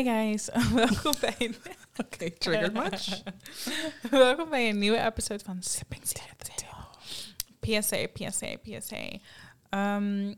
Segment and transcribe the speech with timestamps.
[0.00, 1.56] Hi guys, welkom bij een...
[2.04, 3.22] Oké, triggered much?
[4.10, 6.02] welkom bij een nieuwe episode van Sipping
[7.60, 9.18] PSA, PSA, PSA.
[9.68, 10.28] Ehm,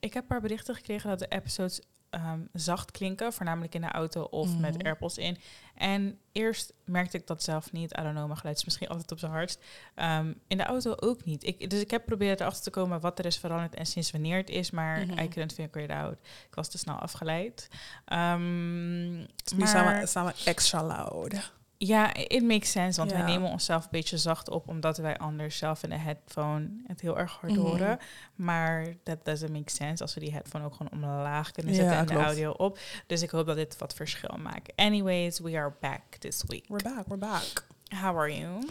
[0.00, 1.80] ik heb een paar berichten gekregen dat de episodes
[2.10, 4.86] ehm, zacht klinken, voornamelijk in de auto of met Mhm.
[4.86, 5.38] AirPods in.
[5.74, 7.92] En eerst merkte ik dat zelf niet.
[7.98, 9.64] I don't know, mijn geluid is misschien altijd op zijn hardst.
[9.94, 11.44] Ehm, in de auto ook niet.
[11.46, 14.36] Ik, dus ik heb proberen erachter te komen wat er is veranderd en sinds wanneer
[14.36, 15.18] het is, maar Mhm.
[15.18, 16.16] I couldn't figure it out.
[16.48, 17.68] Ik was te snel afgeleid.
[18.04, 21.52] Ehm, Nu maar- zijn we, zijn we extra loud.
[21.78, 25.58] Ja, it makes sense, want wij nemen onszelf een beetje zacht op, omdat wij anders
[25.58, 27.60] zelf in de headphone het heel erg hard Mhm.
[27.62, 27.98] horen.
[28.34, 31.98] Maar that doesn't make sense als we die headphone ook gewoon omlaag kunnen Ja, zetten
[31.98, 32.20] en klopt.
[32.20, 32.78] de audio op.
[33.06, 34.72] Dus ik hoop dat dit wat verschil maakt.
[34.76, 36.64] Anyways, we are back this week.
[36.68, 37.66] We're back, we're back.
[38.00, 38.68] How are you?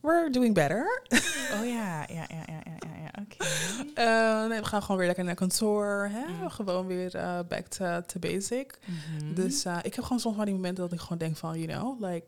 [0.00, 1.02] We're doing better.
[1.52, 3.44] Oh ja, ja, ja, ja, ja, ja, oké.
[3.94, 6.08] Eh, nee, we gaan gewoon weer lekker naar kantoor.
[6.12, 6.32] Hè?
[6.32, 6.50] Mm.
[6.50, 8.78] Gewoon weer eh, back to, to basic.
[8.84, 9.34] Mhm.
[9.34, 11.78] Dus eh, ik heb gewoon soms maar die momenten dat ik gewoon denk van, you
[11.78, 12.26] know, like,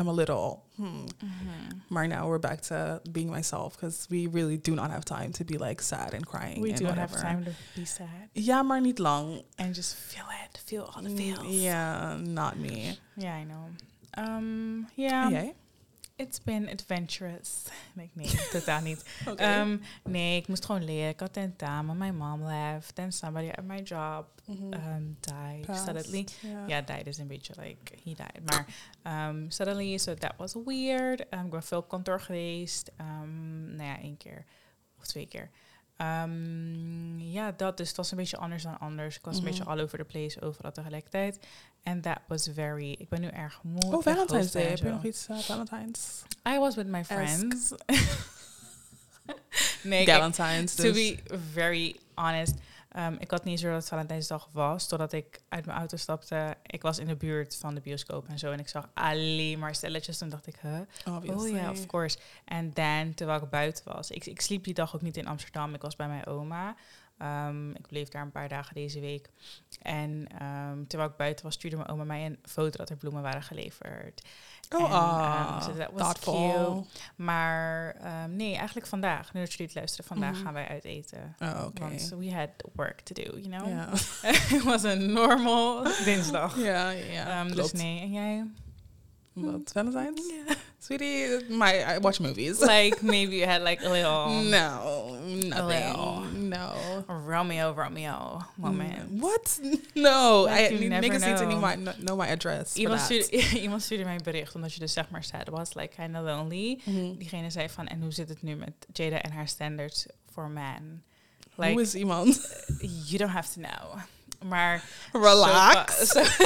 [0.00, 0.86] I'm a little, hmm.
[0.86, 1.82] Mhm.
[1.88, 3.72] Maar now we're back to being myself.
[3.74, 6.78] Because we really do not have time to be like sad and crying We and
[6.78, 7.20] do have whatever.
[7.20, 8.28] time to be sad.
[8.32, 9.42] Ja, maar niet lang.
[9.56, 10.62] And just feel it.
[10.64, 11.46] Feel all the Mm, feels.
[11.62, 12.96] Yeah, not me.
[13.16, 13.68] Yeah, I know.
[14.28, 15.30] Um, yeah.
[15.30, 15.54] Jij?
[16.20, 17.62] It's been adventurous.
[17.92, 19.04] Nee, nee, totaal niet.
[19.36, 21.08] Ehm, nee, ik moest gewoon leren.
[21.08, 21.96] Ik had tentamen.
[21.98, 22.94] My mom left.
[22.94, 24.72] Then somebody at my job Mhm.
[24.72, 26.26] um, died Passed, suddenly.
[26.40, 26.64] ja.
[26.66, 28.40] Ja, died is een beetje like, he died.
[28.44, 31.24] Maar um, suddenly, so that was weird.
[31.34, 32.90] Um, ik ben veel op kantoor geweest.
[33.00, 34.44] Um, nou ja, één keer
[34.98, 35.50] of twee keer.
[35.96, 37.76] Um, ja, dat.
[37.76, 39.16] Dus het was een beetje anders dan anders.
[39.16, 39.44] Ik was Mhm.
[39.44, 41.46] een beetje all over the place, overal tegelijkertijd.
[41.84, 42.90] And that was very...
[42.98, 43.96] Ik ben nu erg moe.
[43.96, 44.62] Oh, Valentine's Day.
[44.62, 46.22] Heb je nog iets uh, Valentine's?
[46.48, 47.72] I was with my friends.
[49.82, 50.74] nee, Valentine's.
[50.74, 50.92] to Dus.
[50.92, 51.18] be
[51.52, 52.54] very honest.
[52.96, 56.56] um, ik had niet zo dat het Valentijnsdag was, totdat ik uit mijn auto stapte.
[56.66, 58.52] Ik was in de buurt van de bioscoop en zo.
[58.52, 60.18] En ik zag alleen maar stelletjes.
[60.18, 60.80] Toen dacht ik, huh?
[61.16, 61.50] Obviously.
[61.50, 62.18] Oh ja, of course.
[62.44, 64.10] En dan, terwijl ik buiten was.
[64.10, 65.74] Ik, ik sliep die dag ook niet in Amsterdam.
[65.74, 66.74] Ik was bij mijn oma.
[67.22, 69.30] Um, ik bleef daar een paar dagen deze week.
[69.82, 73.22] En um, terwijl ik buiten was, stuurde mijn oma mij een foto dat er bloemen
[73.22, 74.22] waren geleverd.
[74.76, 76.86] Oh, En, ah, um, so that was thoughtful.
[77.16, 77.96] Maar
[78.28, 80.42] nee, eigenlijk vandaag, nu dat jullie het luisteren, vandaag Mhm.
[80.44, 81.34] gaan wij uit eten.
[81.38, 81.80] Oh, oké.
[81.80, 83.92] Want we had work to do, you know?
[84.52, 86.56] Het was een normal dinsdag.
[86.58, 87.44] ja, ja.
[87.44, 88.46] Dus nee, en jij?
[89.42, 90.20] Wat, Valentine's?
[90.78, 92.60] Sweetie, my, I watch movies.
[92.60, 94.28] Like, maybe you had like a little...
[94.56, 95.18] no,
[95.66, 96.24] little.
[96.32, 97.04] No.
[97.06, 99.10] Romeo, Romeo moment.
[99.20, 99.60] What?
[99.94, 103.82] No, I, you never niggas need to know my, know my address Iemand stuurde, iemand
[103.82, 106.80] stuurde mij een bericht, omdat je dus zeg maar sad was, like kind of lonely.
[106.84, 107.16] Mhm.
[107.18, 111.02] Diegene zei van, en hoe zit het nu met Jada en haar standards for man?
[111.54, 112.40] Who Like, is iemand?
[113.06, 113.98] you don't have to know.
[114.48, 114.84] Maar...
[115.12, 115.98] Relax.
[116.08, 116.44] zo- zo-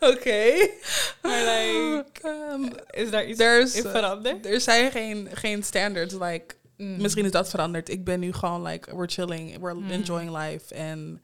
[0.12, 0.68] Oké.
[1.22, 2.04] Maar like,
[2.52, 4.46] Um, is daar iets there's, in veranderd?
[4.46, 6.14] er zijn geen, geen standards.
[6.14, 6.96] Like, Mm.
[7.02, 7.88] misschien is dat veranderd.
[7.88, 9.90] Ik ben nu gewoon like, we're chilling, we're Mm.
[9.90, 10.74] enjoying life.
[10.74, 11.22] En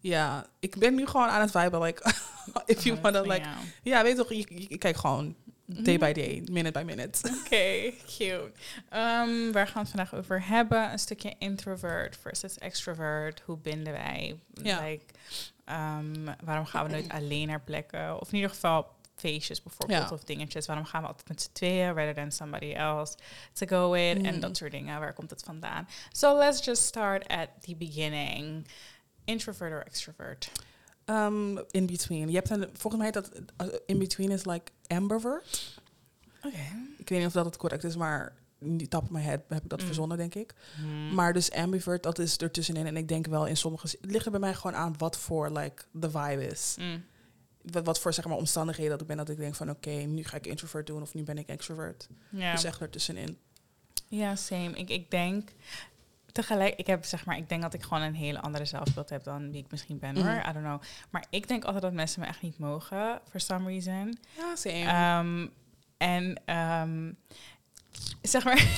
[0.00, 1.80] ja, ik ben nu gewoon aan het viben.
[1.82, 2.02] Like,
[2.66, 3.46] if you Oh, wanna, van like,
[3.82, 5.34] ja, weet toch, je, je kijkt gewoon
[5.66, 6.04] day Mhm.
[6.06, 7.18] by day, minute by minute.
[7.44, 8.50] Oké, cute.
[8.94, 10.92] Um, waar gaan we het vandaag over hebben?
[10.92, 13.42] Een stukje introvert versus extrovert.
[13.44, 14.38] Hoe binden wij?
[14.62, 14.80] Ja.
[14.84, 15.04] Like,
[15.70, 18.20] um, waarom gaan we nooit alleen naar plekken?
[18.20, 20.14] Of in ieder geval feestjes bijvoorbeeld Ja.
[20.14, 20.66] of dingetjes.
[20.66, 23.16] Waarom gaan we altijd met z'n tweeën rather than somebody else
[23.52, 24.16] to go with?
[24.16, 24.40] En Mhm.
[24.40, 25.00] dat soort dingen.
[25.00, 25.88] Waar komt het vandaan?
[26.12, 28.66] So let's just start at the beginning.
[29.24, 30.50] Introvert or extrovert?
[31.06, 32.28] Um, in between.
[32.28, 33.30] Je hebt een, volgens mij dat
[33.62, 35.80] uh, in between is like ambivert.
[36.42, 36.56] Oké.
[36.98, 38.32] Ik weet niet of dat het correct is, maar
[38.88, 39.86] top of my head heb ik dat Mm.
[39.86, 40.54] verzonnen, denk ik.
[40.76, 41.14] Hmm.
[41.14, 42.86] Maar dus ambivert, dat is ertussenin.
[42.86, 43.86] En ik denk wel in sommige...
[44.00, 46.74] Het ligt er bij mij gewoon aan wat voor like, de vibe is.
[46.78, 47.04] Mm.
[47.62, 49.16] Wat, wat voor zeg maar, omstandigheden dat ik ben.
[49.16, 52.08] Dat ik denk van oké, nu ga ik introvert doen of nu ben ik extrovert.
[52.28, 52.52] Ja.
[52.52, 53.38] Dus echt ertussenin.
[54.08, 54.70] Ja, same.
[54.70, 55.50] Ik, ik denk
[56.32, 59.24] tegelijk, ik heb zeg maar, ik denk dat ik gewoon een hele andere zelfbeeld heb
[59.24, 60.24] dan wie ik misschien ben hoor.
[60.24, 60.48] Mhm.
[60.48, 60.82] I don't know.
[61.10, 64.18] Maar ik denk altijd dat mensen me echt niet mogen, for some reason.
[64.36, 64.84] Ja, same.
[64.84, 65.46] Ehm,
[65.96, 67.12] en ehm,
[68.22, 68.66] zeg maar.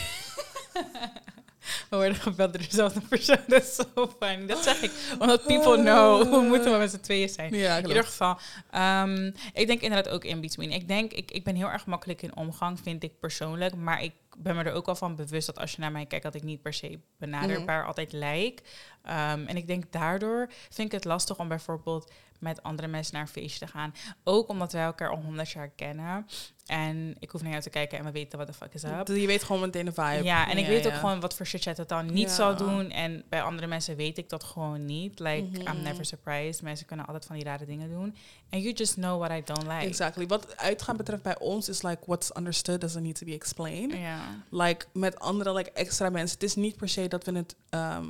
[1.91, 3.39] We worden gebeld door dezelfde persoon.
[3.47, 4.47] Dat is zo funny.
[4.47, 4.91] Dat zeg ik.
[5.19, 7.55] Omdat people know hoe moeten we met z'n tweeën zijn.
[7.55, 8.39] ja, In ieder geval,
[8.71, 10.71] ehm, ik denk inderdaad ook in between.
[10.71, 13.75] Ik denk, ik, ik ben heel erg makkelijk in omgang, vind ik persoonlijk.
[13.75, 16.25] Maar ik ben me er ook wel van bewust dat als je naar mij kijkt,
[16.25, 18.63] dat ik niet per se benaderbaar altijd lijk.
[19.03, 23.23] Ehm, en ik denk daardoor vind ik het lastig om bijvoorbeeld met andere mensen naar
[23.23, 23.95] een feestje te gaan.
[24.25, 26.27] Ook omdat wij elkaar al honderd jaar kennen.
[26.67, 29.07] En ik hoef naar jou te kijken en we weten wat de fuck is up.
[29.09, 30.25] Je weet gewoon meteen de vibe.
[30.25, 32.35] Ja, en ik weet ook gewoon wat voor shit jij totaal niet Ja.
[32.35, 32.91] zal doen.
[32.91, 35.19] En bij andere mensen weet ik dat gewoon niet.
[35.19, 35.83] Like, I'm Mhm.
[35.83, 36.63] never surprised.
[36.63, 38.15] Mensen kunnen altijd van die rare dingen doen.
[38.51, 39.87] And you just know what I don't like.
[39.87, 40.27] Exactly.
[40.27, 43.93] Wat uitgaan betreft bij ons is like what's understood doesn't need to be explained.
[43.93, 44.19] Ja.
[44.51, 46.35] Like met andere like extra mensen.
[46.35, 48.07] Het is niet per se dat we het ehm,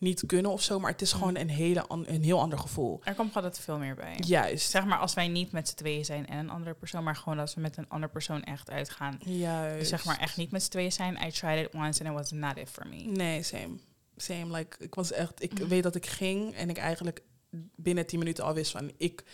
[0.00, 1.36] niet kunnen of zo, maar het is gewoon Mm.
[1.36, 3.00] een, hele een heel ander gevoel.
[3.04, 4.16] Er komt altijd veel meer bij.
[4.26, 4.70] Juist.
[4.70, 7.38] Zeg maar als wij niet met z'n tweeën zijn en een andere persoon, maar gewoon
[7.38, 9.18] als we met een andere persoon echt uitgaan.
[9.24, 9.78] Juist.
[9.78, 11.18] Dus zeg maar echt niet met z'n tweeën zijn.
[11.26, 12.96] I tried it once and it was not it for me.
[12.96, 13.78] Nee, same.
[14.16, 14.56] Same.
[14.56, 15.68] Like, ik was echt, ik Mhm.
[15.68, 17.22] weet dat ik ging en ik eigenlijk
[17.76, 19.24] binnen 10 minuten al wist van, ik,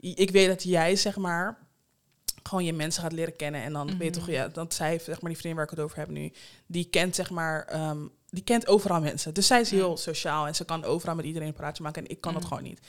[0.00, 1.58] ik weet dat jij, zeg maar,
[2.42, 3.62] gewoon je mensen gaat leren kennen.
[3.62, 4.32] En dan weet je toch, Mhm.
[4.32, 6.32] ja, dat zij, zeg maar, die vriendin waar ik het over heb nu,
[6.66, 7.98] die kent, zeg maar, ehm,
[8.34, 9.34] die kent overal mensen.
[9.34, 12.02] Dus zij is heel sociaal en ze kan overal met iedereen een praatje maken.
[12.04, 12.50] En ik kan dat Mhm.
[12.54, 12.80] gewoon niet.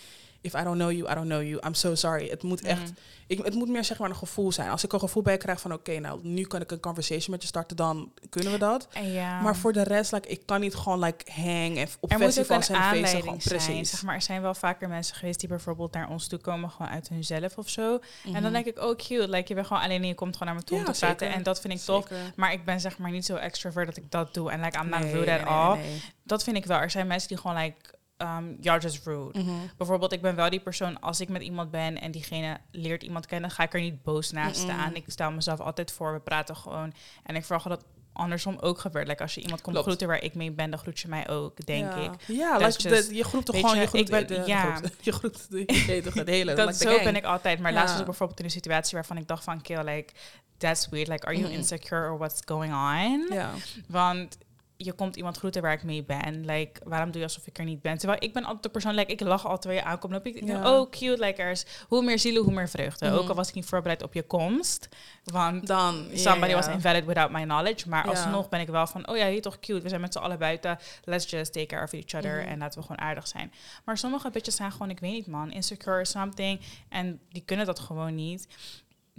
[0.46, 1.60] If I don't know you, I don't know you.
[1.66, 2.30] I'm so sorry.
[2.30, 2.96] Het moet echt, Mm.
[3.28, 4.70] ik, het moet meer zeg maar een gevoel zijn.
[4.70, 7.42] Als ik een gevoel bij krijg van, oké, nou, nu kan ik een conversation met
[7.42, 8.88] je starten, dan kunnen we dat.
[9.04, 9.42] Ja.
[9.42, 12.22] Maar voor de rest, like, ik kan niet gewoon like, hang en op er ook
[12.24, 13.20] festivals een en feesten.
[13.22, 13.58] Gewoon, zijn.
[13.60, 13.90] precies.
[13.90, 16.92] Zeg maar, er zijn wel vaker mensen geweest die bijvoorbeeld naar ons toe komen, gewoon
[16.92, 17.94] uit hunzelf of zo.
[18.26, 18.52] En dan Mhm.
[18.52, 20.68] denk ik, oh cute, like, je bent gewoon alleen en je komt gewoon naar me
[20.68, 21.34] toe om te praten.
[21.34, 22.08] En dat vind ik tof.
[22.36, 24.52] Maar ik ben zeg maar niet zo extrovert dat ik dat doe.
[24.52, 25.78] En like, I'm not Nee, rude nee, at nee, all.
[25.78, 26.78] nee, Dat vind ik wel.
[26.80, 27.76] Er zijn mensen die gewoon like,
[28.18, 29.40] um, you're just rude.
[29.40, 29.52] Mhm.
[29.78, 33.26] Bijvoorbeeld, ik ben wel die persoon, als ik met iemand ben en diegene leert iemand
[33.26, 34.76] kennen, ga ik er niet boos naast Mm-mm.
[34.76, 34.96] staan.
[34.96, 36.94] Ik stel mezelf altijd voor, we praten gewoon.
[37.24, 37.84] En ik verwacht dat
[38.14, 39.08] andersom ook gebeurt.
[39.08, 39.88] Like, als je iemand komt Klopt.
[39.88, 41.98] groeten waar ik mee ben, dan groet je mij ook, denk ja.
[42.02, 42.12] ik.
[42.28, 44.48] Ja, like, just- de- je groept toch gewoon, je, je groept ik ben- de, de
[44.48, 44.76] ja.
[44.76, 44.92] groep.
[45.02, 47.04] Je groept de, hele, Dat like, zo gang.
[47.04, 47.60] ben ik altijd.
[47.60, 50.14] Maar laatst was ik bijvoorbeeld in een situatie waarvan ik dacht van, kill, like,
[50.58, 51.08] that's weird.
[51.08, 51.58] Like, are you Mhm.
[51.58, 53.28] insecure or what's going on?
[53.36, 53.52] Ja.
[53.88, 54.38] Want
[54.78, 56.46] je komt iemand groeten waar ik mee ben.
[56.46, 57.98] Like, waarom doe je alsof ik er niet ben?
[57.98, 60.14] Terwijl ik ben altijd de persoon, like, ik lach altijd terwijl je aankomt.
[60.14, 60.74] Dan ik, Ja.
[60.80, 63.06] oh, cute, like, er is hoe meer zielen, hoe meer vreugde.
[63.10, 63.16] Mhm.
[63.16, 64.90] Ook al was ik niet voorbereid op je komst.
[65.24, 67.90] Want Dan, somebody was invalid without my knowledge.
[67.90, 68.10] Maar Ja.
[68.10, 69.82] alsnog ben ik wel van, oh ja, je toch cute.
[69.82, 70.78] We zijn met z'n allen buiten.
[71.04, 72.40] Let's just take care of each other.
[72.42, 72.48] Mhm.
[72.50, 73.52] En laten we gewoon aardig zijn.
[73.86, 76.60] Maar sommige bitches zijn gewoon, ik weet niet man, insecure or something.
[76.90, 78.48] En die kunnen dat gewoon niet.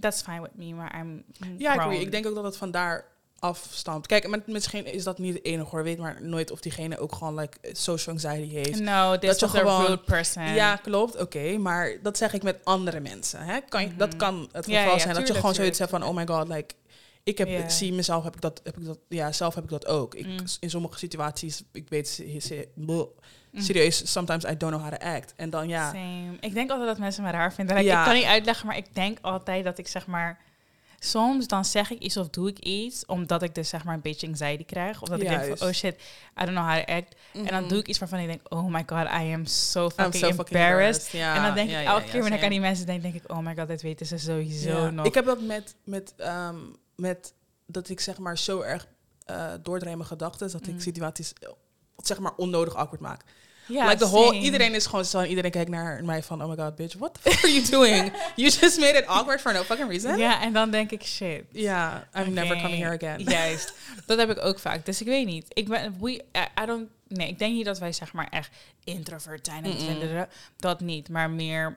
[0.00, 1.24] That's fine with me, maar I'm
[1.58, 1.92] Ja, grown.
[1.94, 3.04] ik denk ook dat het vandaar
[3.38, 4.06] afstamt.
[4.06, 5.82] Kijk, met, misschien is dat niet het enige hoor.
[5.82, 8.80] Weet maar nooit of diegene ook gewoon like, social anxiety heeft.
[8.80, 10.54] No, Dat je a gewoon- rude person.
[10.54, 11.16] Ja, klopt.
[11.20, 13.40] Oké, maar dat zeg ik met andere mensen.
[13.40, 13.60] Hè?
[13.68, 14.16] Kan je, Dat Mhm.
[14.18, 15.14] kan het geval Ja, ja, zijn.
[15.14, 16.02] dat je gewoon zoiets hebt van...
[16.02, 16.74] Oh my god, like...
[17.22, 19.70] Ik heb, ik zie mezelf, heb ik dat, heb ik dat, ja, zelf heb ik
[19.70, 20.14] dat ook.
[20.14, 20.36] Ik, Mm.
[20.60, 22.22] In sommige situaties, ik weet,
[22.74, 23.06] Mm.
[23.62, 25.32] serieus, sometimes I don't know how to act.
[25.36, 26.36] En dan ja, Same.
[26.40, 27.76] Ik denk altijd dat mensen me raar vinden.
[27.76, 27.98] Like, Ja.
[27.98, 30.38] Ik kan niet uitleggen, maar ik denk altijd dat ik zeg maar...
[31.06, 34.00] Soms dan zeg ik iets of doe ik iets, omdat ik dus zeg maar een
[34.00, 35.02] beetje anxiety krijg.
[35.02, 37.14] Of dat ik denk van, oh shit, I don't know how to act.
[37.32, 37.68] En dan Mhm.
[37.68, 40.48] doe ik iets waarvan ik denk, oh my god, I am so fucking so fucking
[40.48, 41.10] embarrassed.
[41.12, 43.02] Ja, en dan denk ja, ik elke ja, keer wanneer ik aan die mensen denk,
[43.02, 45.06] denk ik, oh my god, dit weten ze sowieso nog.
[45.06, 46.56] Ik heb dat met, met, ehm,
[46.96, 47.34] met
[47.66, 48.86] dat ik zeg maar zo erg
[49.26, 50.80] in mijn gedachten, dat ik Mm.
[50.80, 51.32] situaties
[51.96, 53.22] zeg maar onnodig awkward maak.
[53.68, 54.40] Ja, like the whole, same.
[54.40, 57.14] iedereen is gewoon zo, en iedereen kijkt naar mij van, oh my god, bitch, what
[57.14, 58.12] the fuck are you doing?
[58.36, 60.18] you just made it awkward for no fucking reason.
[60.18, 61.42] Ja, en dan denk ik, shit.
[61.50, 63.22] Ja, I'm never coming here again.
[63.22, 63.72] Juist.
[64.06, 64.84] Dat heb ik ook vaak.
[64.86, 65.46] Dus ik weet niet.
[65.48, 66.24] Ik ben, we,
[66.62, 68.50] I, don't, nee, ik denk niet dat wij zeg maar echt
[68.84, 69.64] introvert zijn.
[69.64, 71.08] En vinden dat niet.
[71.08, 71.76] Maar meer...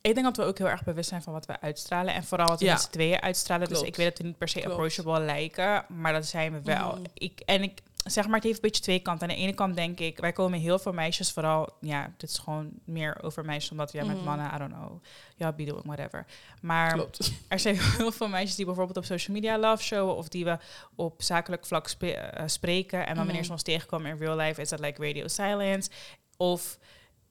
[0.00, 2.14] Ik denk dat we ook heel erg bewust zijn van wat we uitstralen.
[2.14, 2.72] En vooral wat we Ja.
[2.72, 3.68] met z'n tweeën uitstralen.
[3.68, 4.70] Dus ik weet dat we niet per se Klopt.
[4.70, 5.84] approachable lijken.
[5.88, 6.92] Maar dat zijn we wel.
[6.92, 7.04] Mhm.
[7.14, 9.28] Ik, en ik zeg maar, het heeft een beetje twee kanten.
[9.28, 12.38] Aan de ene kant denk ik, wij komen heel veel meisjes, vooral, ja, dit is
[12.38, 14.24] gewoon meer over meisjes, omdat ja, met Mhm.
[14.24, 15.02] mannen, I don't know,
[15.36, 16.26] ja, be doing whatever.
[16.60, 17.32] Maar Klopt.
[17.48, 20.58] er zijn heel veel meisjes die bijvoorbeeld op social media love showen of die we
[20.94, 23.00] op zakelijk vlak spe- eh, spreken.
[23.06, 23.52] En dan wanneer ze Mhm.
[23.52, 25.90] ons tegenkomen in real life is dat like radio silence.
[26.36, 26.78] Of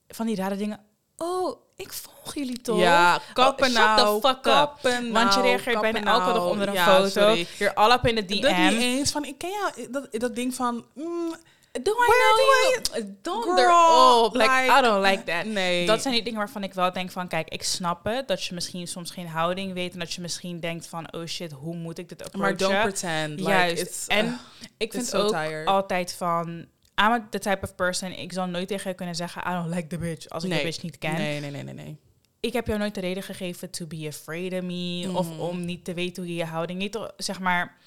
[0.07, 0.79] van die rare dingen.
[1.17, 2.79] Oh, ik volg jullie toch?
[2.79, 4.21] Ja, kappen Oh, shut the nou.
[4.21, 4.41] fuck up.
[4.43, 6.49] kappen Want je nou, reageert bijna kappen elke dag nou.
[6.49, 7.35] onder een Ja, foto.
[7.57, 8.41] You're all up in the DM.
[8.41, 11.35] Dat niet eens van, ik ken jou, dat, dat ding van, mm,
[11.83, 13.15] Do I Where know you?
[13.21, 14.35] Don't girl, erop.
[14.35, 15.45] Like, like, I don't like that.
[15.45, 15.85] nee.
[15.85, 18.27] Dat zijn die dingen waarvan ik wel denk van, kijk, ik snap het.
[18.27, 19.93] Dat je misschien soms geen houding weet.
[19.93, 22.39] En dat je misschien denkt van, oh shit, hoe moet ik dit approachen?
[22.39, 23.39] maar don't pretend.
[23.39, 23.81] Like, Juist.
[23.81, 24.33] It's, en uh,
[24.77, 25.67] ik vind so ook tired.
[25.67, 26.65] altijd van...
[27.01, 29.41] I'm the type of person, ik zal nooit tegen je kunnen zeggen...
[29.47, 30.59] I don't like the bitch, als ik Nee.
[30.59, 31.13] de bitch niet ken.
[31.13, 31.97] Nee, nee, nee, nee, nee.
[32.39, 35.09] Ik heb jou nooit de reden gegeven to be afraid of me...
[35.13, 35.39] of Mhm.
[35.39, 36.79] om niet te weten hoe je je houding...
[36.79, 37.77] Niet zeg maar,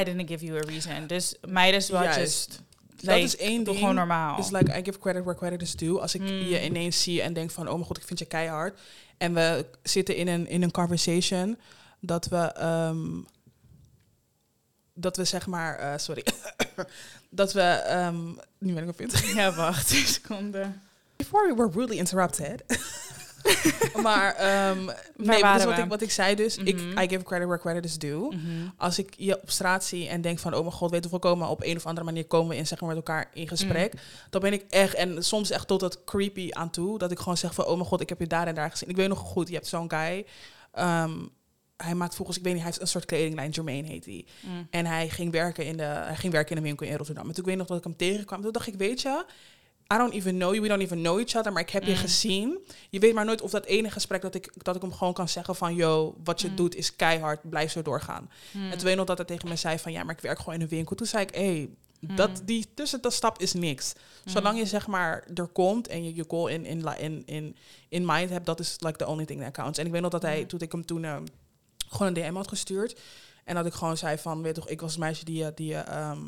[0.00, 1.06] I didn't give you a reason.
[1.06, 2.62] Dus mij dus wel just...
[2.96, 3.78] Dat is één ding.
[3.78, 4.38] gewoon normaal.
[4.38, 6.00] Is like, I give credit where credit is due.
[6.00, 6.38] Als ik Hmm.
[6.40, 8.80] je ineens zie en denk van, oh mijn god, ik vind je keihard.
[9.18, 11.58] En we zitten in een, in een conversation
[12.00, 13.06] dat we, ehm,
[14.94, 16.24] dat we zeg maar, eh, sorry,
[17.30, 18.26] dat we, ehm,
[18.58, 19.18] nu ben ik op het.
[19.34, 20.72] Ja, wacht, een seconde.
[21.16, 22.62] before we were rudely interrupted.
[24.02, 24.84] maar um,
[25.16, 26.98] nee, dus wat, ik, wat ik zei dus, ik, Mhm.
[26.98, 28.34] I give credit where credit is due.
[28.34, 28.68] Mhm.
[28.76, 31.18] Als ik je op straat zie en denk van, oh mijn god, weet je, we
[31.18, 33.94] komen op een of andere manier komen we in, zeg maar, met elkaar in gesprek.
[34.30, 37.36] Dan ben ik echt, en soms echt tot het creepy aan toe, dat ik gewoon
[37.36, 38.88] zeg van, oh mijn god, ik heb je daar en daar gezien.
[38.88, 40.26] Ik weet nog goed, je hebt zo'n guy,
[40.72, 41.12] ehm,
[41.84, 44.24] hij maakt volgens, ik weet niet, hij heeft een soort kledinglijn, Jermaine heet hij.
[44.40, 44.66] Mm.
[44.70, 47.28] En hij ging werken in de, hij ging werken in een winkel in Rotterdam.
[47.28, 48.42] En toen ik weet nog dat ik hem tegenkwam.
[48.42, 49.24] Toen dacht ik, weet je,
[49.94, 51.90] I don't even know you, we don't even know each other, maar ik heb je
[51.90, 51.96] Mm.
[51.96, 52.58] gezien.
[52.90, 55.28] Je weet maar nooit of dat ene gesprek dat ik, dat ik hem gewoon kan
[55.28, 56.56] zeggen van, yo, wat je Mm.
[56.56, 58.30] doet is keihard, blijf zo doorgaan.
[58.52, 60.38] En toen weet ik nog dat hij tegen me zei van, ja, maar ik werk
[60.38, 60.96] gewoon in een winkel.
[60.96, 61.68] Toen zei ik, hé, hey,
[62.16, 63.92] dat, die tussen dat stap is niks.
[64.24, 67.56] Zolang je zeg maar er komt en je je goal in, in, in, in,
[67.88, 69.78] in mind hebt, dat is like the only thing that counts.
[69.78, 71.24] En ik weet nog dat hij, toen ik hem toen ehm,
[71.92, 73.00] gewoon een DM had gestuurd.
[73.44, 75.66] En dat ik gewoon zei van, weet toch, ik was het meisje die, je- die,
[75.68, 76.20] je, ehm,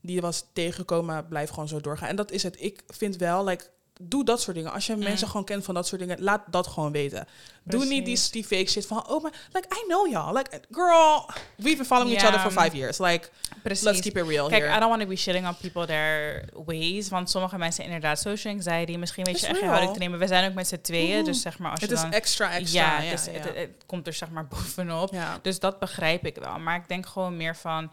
[0.00, 2.08] die was tegengekomen, blijf gewoon zo doorgaan.
[2.08, 2.62] En dat is het.
[2.62, 4.72] Ik vind wel, like, doe dat soort dingen.
[4.72, 5.02] Als je Mm.
[5.02, 7.26] mensen gewoon kent van dat soort dingen, laat dat gewoon weten.
[7.62, 10.34] Doe niet die, die fake shit van, oh, maar, like, I know y'all.
[10.36, 12.98] Like, girl, we've been following each other for five years.
[12.98, 13.28] Like,
[13.62, 13.84] Precies.
[13.84, 14.76] let's keep it real Kijk, here.
[14.76, 17.08] I don't want to be shitting on people their ways.
[17.08, 18.96] Want sommige mensen inderdaad social anxiety.
[18.96, 20.18] Misschien weet je echt houding te nemen.
[20.18, 21.16] We zijn ook met z'n tweeën.
[21.16, 21.24] Mhm.
[21.24, 22.12] Dus zeg maar als je het is dan...
[22.12, 22.80] extra, extra.
[22.80, 23.10] ja, Ja.
[23.10, 25.12] Het, het komt er zeg maar bovenop.
[25.12, 25.38] ja.
[25.42, 26.58] Dus dat begrijp ik wel.
[26.58, 27.92] Maar ik denk gewoon meer van...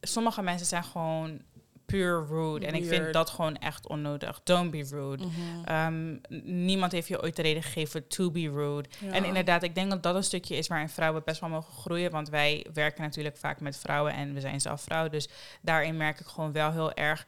[0.00, 1.40] Sommige mensen zijn gewoon
[1.86, 2.66] puur rude.
[2.66, 4.40] En ik vind dat gewoon echt onnodig.
[4.44, 5.24] Don't be rude.
[5.24, 5.64] Mhm.
[5.64, 6.16] Ehm,
[6.64, 8.88] niemand heeft je ooit de reden gegeven to be rude.
[8.98, 9.12] Ja.
[9.12, 12.10] En inderdaad, ik denk dat dat een stukje is waarin vrouwen best wel mogen groeien.
[12.10, 15.08] Want wij werken natuurlijk vaak met vrouwen en we zijn zelf vrouw.
[15.08, 15.28] Dus
[15.60, 17.26] daarin merk ik gewoon wel heel erg,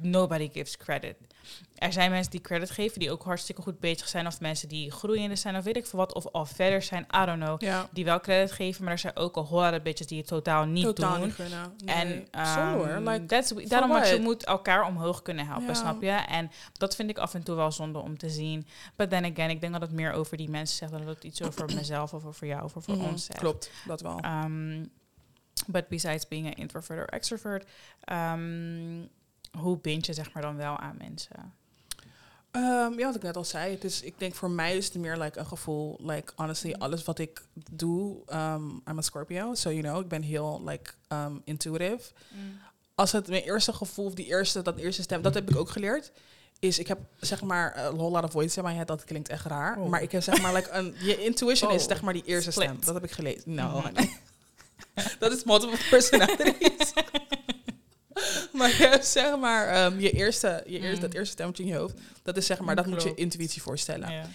[0.00, 1.16] nobody gives credit.
[1.74, 4.26] Er zijn mensen die credit geven, die ook hartstikke goed bezig zijn.
[4.26, 6.14] Of mensen die groeiende zijn, of weet ik veel wat.
[6.14, 7.60] Of al verder zijn, I don't know.
[7.60, 7.88] Ja.
[7.92, 10.84] Die wel credit geven, maar er zijn ook al whole bitches die het totaal niet
[10.84, 11.26] Totaal doen.
[11.26, 11.86] niet.
[11.86, 12.86] En hoor.
[12.86, 15.74] ehm, Like, that's, daarom want je moet elkaar omhoog kunnen helpen, Ja.
[15.74, 16.10] snap je?
[16.10, 18.66] En dat vind ik af en toe wel zonde om te zien.
[18.96, 21.24] But then again, ik denk dat het meer over die mensen zegt dan dat het
[21.24, 23.38] iets over mezelf of over jou of over Mhm, ons zegt.
[23.38, 24.20] Klopt, dat wel.
[24.44, 24.90] Um,
[25.66, 27.68] but besides being an introvert or extrovert,
[28.12, 29.08] um,
[29.58, 31.54] hoe bind je zeg maar dan wel aan mensen?
[32.50, 33.70] Ehm, ja, wat ik net al zei.
[33.70, 35.98] Het is, ik denk voor mij is het meer like een gevoel.
[36.02, 36.80] Like, honestly, Mhm.
[36.82, 38.16] alles wat ik doe.
[38.34, 40.00] Um, I'm a Scorpio, so you know.
[40.00, 42.10] Ik ben heel, like, um, intuitive.
[42.94, 45.70] Als het mijn eerste gevoel, of die eerste, dat eerste stem, dat heb ik ook
[45.70, 46.12] geleerd.
[46.58, 48.86] Is, ik heb zeg maar a whole lot of voice in my head.
[48.86, 49.78] Dat klinkt echt raar.
[49.78, 49.88] Oh.
[49.88, 52.50] Maar ik heb zeg maar, like, een, je intuition is Oh, zeg maar die eerste
[52.50, 52.68] split.
[52.68, 52.84] stem.
[52.84, 53.54] Dat heb ik gelezen.
[53.54, 54.18] No, honey.
[55.18, 56.92] dat is multiple personalities.
[58.58, 61.00] maar je hebt zeg maar ehm, je eerste, je eerste, Mm.
[61.00, 61.94] dat eerste stemmetje in je hoofd.
[62.22, 64.10] Dat is zeg maar, dat moet je intuïtie voorstellen.
[64.12, 64.26] Ja.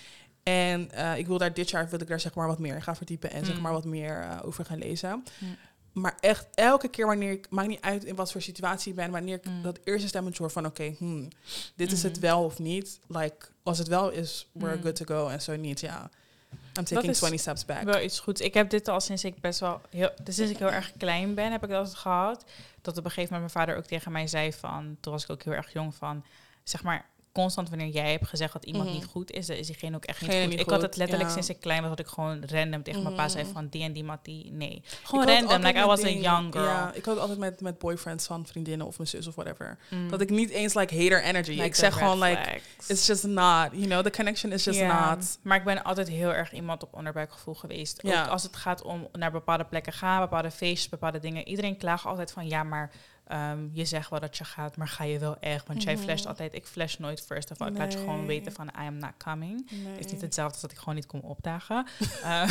[0.44, 2.82] En eh, ik wil daar dit jaar wil ik daar zeg maar wat meer in
[2.82, 3.62] gaan verdiepen en zeg Mm.
[3.62, 5.24] maar wat meer eh, over gaan lezen.
[5.40, 5.56] Mm.
[5.94, 9.12] Maar echt elke keer wanneer ik, maakt niet uit in wat voor situatie ik ben,
[9.12, 9.64] wanneer ik Mm.
[9.64, 11.28] dat eerste stemmetje hoor van oké, hmm,
[11.76, 12.22] dit is het Mhm.
[12.22, 13.00] wel of niet.
[13.08, 14.82] Like, als het wel is, we're Mm.
[14.82, 15.28] good to go.
[15.28, 16.10] En zo niet, ja.
[16.78, 17.84] I'm taking is 20 steps back.
[17.84, 18.42] Wel iets goeds.
[18.42, 21.34] Ik heb dit al sinds ik best wel heel, dus sinds ik heel erg klein
[21.34, 22.44] ben, heb ik dat gehad.
[22.82, 25.30] Dat op een gegeven moment mijn vader ook tegen mij zei van, toen was ik
[25.30, 26.24] ook heel erg jong van,
[26.64, 27.06] zeg maar
[27.42, 28.94] constant wanneer jij hebt gezegd dat iemand Mhm.
[28.94, 30.50] niet goed is, dan is diegene ook echt niet Geen goed.
[30.50, 31.34] niet ik had het letterlijk ja.
[31.36, 33.54] sinds ik klein was dat ik gewoon random tegen mijn pa zei Mhm.
[33.54, 34.82] van die en die mat die nee.
[35.04, 36.64] Gewoon random, like I was a young girl.
[36.66, 39.78] Ja, ik had altijd met, met boyfriends van vriendinnen of mijn zus of whatever.
[39.90, 40.10] Mm.
[40.10, 41.50] Dat ik niet eens like hater energy.
[41.50, 42.88] Like ik zeg gewoon like, flags.
[42.90, 45.38] it's just not, you know, the connection is just not.
[45.42, 48.00] Maar ik ben altijd heel erg iemand op onderbuikgevoel geweest.
[48.02, 48.22] Ja.
[48.24, 51.48] Ook als het gaat om naar bepaalde plekken gaan, bepaalde feestjes, bepaalde dingen.
[51.48, 52.92] Iedereen klaagt altijd van ja, maar
[53.28, 55.68] ehm, je zegt wel dat je gaat, maar ga je wel echt?
[55.68, 56.04] Want jij Mhm.
[56.04, 56.54] flasht altijd.
[56.54, 57.68] Ik flash nooit first of all.
[57.68, 59.70] Ik laat je gewoon weten van I am not coming.
[59.72, 59.98] Nee.
[59.98, 61.88] is niet hetzelfde als dat ik gewoon niet kom opdagen.
[62.24, 62.50] Eh,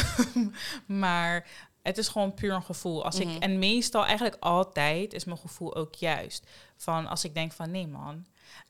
[0.86, 1.46] maar
[1.82, 3.04] het is gewoon puur een gevoel.
[3.04, 3.28] Als Mhm.
[3.28, 6.46] ik, en meestal, eigenlijk altijd, is mijn gevoel ook juist.
[6.76, 8.26] Van als ik denk van nee man,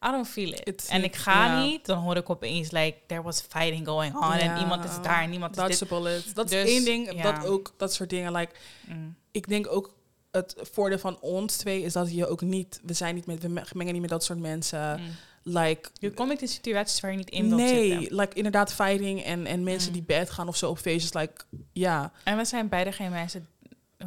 [0.07, 0.61] I don't feel it.
[0.69, 4.33] It's en ik ga niet, dan hoor ik opeens like there was fighting going on
[4.33, 5.89] en iemand is daar en iemand is dit.
[5.89, 6.35] bullet.
[6.35, 8.33] Dat Dus, is één ding, dat ook, dat soort dingen.
[8.33, 8.55] Like,
[8.87, 9.17] Mm.
[9.31, 9.95] ik denk ook,
[10.37, 13.49] het voordeel van ons twee is dat je ook niet, we zijn niet met, we
[13.73, 15.00] mengen niet met dat soort mensen.
[15.00, 15.07] Mm.
[15.43, 18.16] Like, Je komt niet in situaties waar je niet in wilt nee, zitten.
[18.16, 19.95] like inderdaad fighting en, en mensen Mm.
[19.95, 21.12] die bed gaan of zo op feestjes.
[21.12, 21.33] Like,
[21.73, 22.12] ja.
[22.25, 23.49] En we zijn beide geen mensen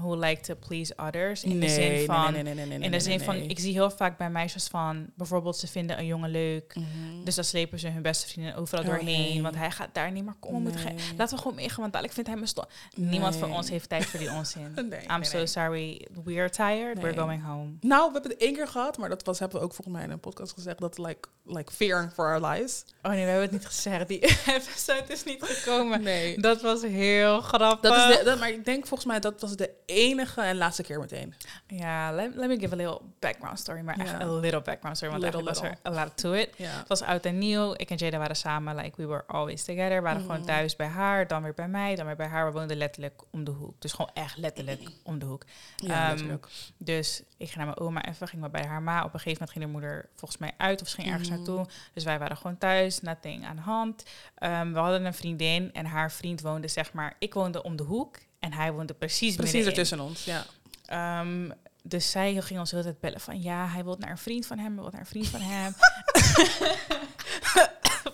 [0.02, 1.44] who like to please others.
[1.44, 4.18] In nee, de zin van, nee, nee, in de zin van, ik zie heel vaak
[4.18, 6.76] bij meisjes van, bijvoorbeeld ze vinden een jongen leuk.
[6.76, 7.24] Mhm.
[7.24, 9.42] Dus dan slepen ze hun beste vriendin overal Oh, doorheen.
[9.42, 12.14] Want hij gaat daar niet, maar kom, moeten gaan- laten we gewoon meegaan, want dadelijk
[12.14, 12.66] vindt hij me stom.
[12.96, 14.74] Niemand van ons heeft tijd voor die onzin.
[15.16, 17.72] I'm so sorry, we are tired, we're going home.
[17.82, 20.06] Nou, we hebben het één keer gehad, maar dat was, hebben we ook volgens mij
[20.06, 22.86] in een podcast gezegd, dat like, like fear for our lives.
[23.04, 24.08] Oh nee, we hebben het niet gezegd.
[24.08, 24.20] Die
[24.56, 26.02] episode is niet gekomen.
[26.02, 26.40] Nee.
[26.42, 27.92] Dat was heel grappig.
[27.92, 30.84] Dat is de, dat, maar ik denk volgens mij dat was de enige en laatste
[30.84, 31.34] keer meteen.
[31.68, 33.82] Ja, let, let me give a little background story.
[33.82, 35.12] Maar echt a little background story.
[35.12, 36.50] Want Little, was er a lot to it.
[36.58, 37.74] Het was oud en nieuw.
[37.78, 38.76] Ik en Jada waren samen.
[38.76, 39.96] Like, we were always together.
[39.96, 40.46] We waren gewoon Mhm.
[40.48, 41.28] thuis bij haar.
[41.28, 41.96] Dan weer bij mij.
[41.96, 42.46] Dan weer bij haar.
[42.46, 43.82] We woonden letterlijk om de hoek.
[43.82, 45.44] Dus gewoon echt letterlijk om de hoek.
[45.76, 46.36] Ja, Ehm.
[46.78, 48.28] Dus ik ging naar mijn oma even.
[48.28, 48.98] Ging maar bij haar ma.
[49.04, 50.82] Op een gegeven moment ging de moeder volgens mij uit.
[50.82, 51.38] Of ze ging ergens Mhm.
[51.38, 51.66] naartoe.
[51.94, 53.02] Dus wij waren gewoon thuis.
[53.02, 54.04] Nothing aan de hand.
[54.36, 55.74] Ehm, we hadden een vriendin.
[55.74, 57.16] En haar vriend woonde zeg maar...
[57.20, 58.16] Ik woonde om de hoek.
[58.40, 60.46] En hij woonde precies Precies ertussen ons, ja.
[60.86, 61.50] Ehm,
[61.84, 64.46] dus zij ging ons de hele tijd bellen van ja, hij wil naar een vriend
[64.46, 65.74] van hem, hij wil naar een vriend van hem.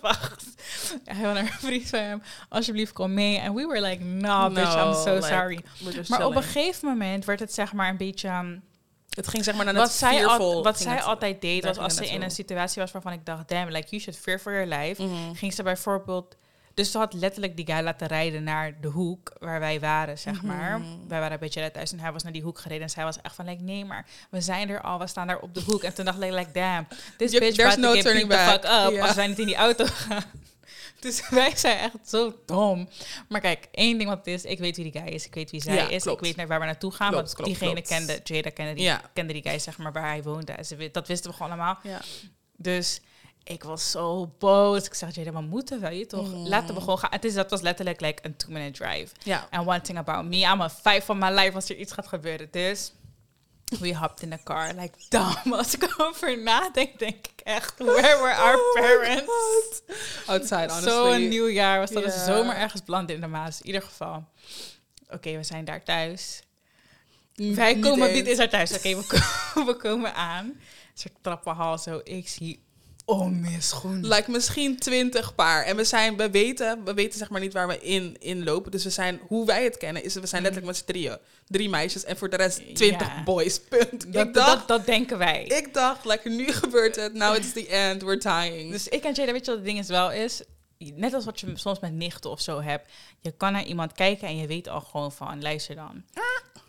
[0.02, 0.44] Wacht.
[1.04, 2.22] Hij wil naar een vriend van hem.
[2.50, 3.38] Alsjeblieft, kom mee.
[3.38, 5.64] En we were like, no, bitch, I'm so like, sorry.
[6.08, 8.30] Maar op een gegeven moment werd het zeg maar een beetje...
[8.30, 8.64] um,
[9.10, 11.96] Het ging zeg maar naar wat het zij, al, wat zij altijd deed, was als
[11.96, 14.68] ze in een situatie was waarvan ik dacht, damn, like, you should fear for your
[14.68, 15.04] life.
[15.04, 15.34] Mhm.
[15.34, 16.36] Ging ze bijvoorbeeld...
[16.76, 20.42] Dus ze had letterlijk die guy laten rijden naar de hoek waar wij waren, zeg
[20.42, 20.80] maar.
[20.80, 21.08] Mhm.
[21.08, 22.84] Wij waren een beetje thuis en hij was naar die hoek gereden.
[22.84, 25.40] En zij was echt van, like, nee, maar we zijn er al, we staan daar
[25.40, 25.84] op de hoek.
[25.84, 28.62] En toen dacht ik, like, damn, this Je- bitch there's no to turning the fuck
[28.62, 28.92] back.
[28.94, 30.24] up als wij niet in die auto gaan.
[31.00, 32.90] Dus wij zijn echt zo dom.
[33.30, 35.52] Maar kijk, één ding wat het is, ik weet wie die guy is, ik weet
[35.52, 36.20] wie zij Ja, is, klopt.
[36.20, 37.12] ik weet naar waar we naartoe gaan.
[37.12, 39.02] Klopt, want klopt, diegene kende, Jada kende die, Ja.
[39.14, 40.52] kende die guy, zeg maar, waar hij woonde.
[40.52, 41.80] En ze, wi- dat wisten we gewoon allemaal.
[41.84, 42.02] Ja.
[42.58, 43.02] Dus
[43.48, 44.86] ik was zo boos.
[44.86, 46.28] Ik zeg, Jada, we moeten wel, je toch?
[46.34, 46.48] Mm.
[46.48, 47.12] Laten we gewoon gaan.
[47.12, 49.40] Het is, dat was letterlijk like een two-minute drive.
[49.50, 52.08] And one thing about me, I'm a fight for my life als er iets gaat
[52.08, 52.48] gebeuren.
[52.52, 52.94] Dus
[53.80, 54.74] we hopped in the car.
[54.74, 59.82] Like, damn, als ik over nadenk, denk ik echt, where were our Oh parents?
[60.26, 60.92] Outside, honestly.
[60.92, 62.14] Zo'n nieuwjaar was dat Ja.
[62.14, 63.60] een zomer ergens beland in de Maas.
[63.60, 64.24] In ieder geval.
[65.10, 66.44] Oké, we zijn daar thuis.
[67.36, 68.74] Wij komen, dit is haar thuis.
[68.74, 69.04] Oké, we,
[69.68, 70.46] we komen aan.
[70.46, 70.62] Een
[70.94, 72.02] soort trappenhal zo.
[72.04, 72.64] Ik zie
[73.06, 74.08] om mijn schoenen.
[74.08, 75.64] Like misschien twintig paar.
[75.64, 78.72] En we zijn, we weten, we weten zeg maar niet waar we in, in lopen.
[78.72, 81.18] Dus we zijn, hoe wij het kennen, is we zijn letterlijk met z'n drieën.
[81.48, 83.24] Drie meisjes en voor de rest twintig Ja.
[83.24, 83.60] boys.
[83.60, 84.14] Punt.
[84.14, 85.44] dat, ik dacht, dat, dat denken wij.
[85.44, 87.14] ik dacht, like nu gebeurt het.
[87.14, 88.72] Now it's the end, we're dying.
[88.72, 90.42] Dus ik en Jada, weet je wat het ding is wel is?
[90.78, 92.92] Net als wat je soms met nichten of zo hebt.
[93.20, 96.04] Je kan naar iemand kijken en je weet al gewoon van, luister dan.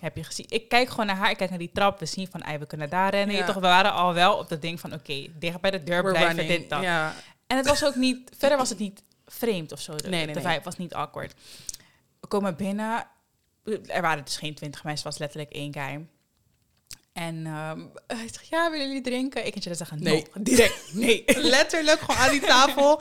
[0.01, 0.47] Heb je gezien?
[0.49, 1.99] Ik kijk gewoon naar haar, ik kijk naar die trap.
[1.99, 3.35] We zien van, ei, we kunnen daar rennen.
[3.35, 3.47] Je Ja.
[3.47, 6.11] toch, we waren al wel op dat ding van, oké, dicht bij de deur we're
[6.15, 6.61] blijven, running.
[6.61, 6.83] dit, dat.
[6.83, 7.15] Ja.
[7.47, 9.95] En het was ook niet, verder was het niet vreemd of zo.
[9.95, 10.52] De, Nee, nee, de nee.
[10.52, 11.35] vibe was niet awkward.
[12.21, 13.07] We komen binnen.
[13.87, 16.07] Er waren dus geen twintig mensen, het was letterlijk één guy.
[17.17, 19.47] En ehm, hij zegt, ja, willen jullie drinken?
[19.47, 20.26] Ik en Jada zeggen, Nee.
[20.35, 21.25] no, direct, nee.
[21.37, 23.00] Letterlijk gewoon aan die tafel,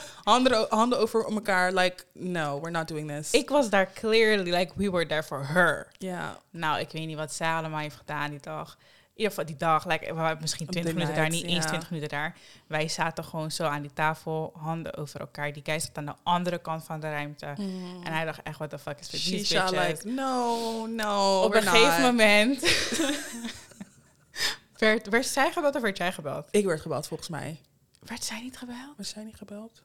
[0.69, 1.73] handen, over elkaar.
[1.73, 3.31] Like, no, we're not doing this.
[3.31, 5.87] Ik was daar clearly, like, we were there for her.
[5.97, 6.39] ja.
[6.49, 8.77] Nou, ik weet niet wat zij allemaal heeft gedaan die dag.
[8.79, 11.45] In ieder geval die dag, like, we waren misschien Op 20 de minuten daar, niet
[11.45, 11.69] eens ja.
[11.69, 12.35] 20 minuten daar.
[12.67, 15.53] Wij zaten gewoon zo aan die tafel, handen over elkaar.
[15.53, 17.45] Die guy zat aan de andere kant van de ruimte.
[18.03, 20.03] En hij dacht echt, what the fuck is with these Shisha, bitches?
[20.03, 22.11] like, no, no, Op een gegeven not.
[22.11, 22.61] moment
[24.79, 26.47] werd, werd zij gebeld of werd jij gebeld?
[26.51, 27.59] Ik werd gebeld, volgens mij.
[27.99, 28.93] Werd zij niet gebeld?
[28.97, 29.83] Was zij niet gebeld?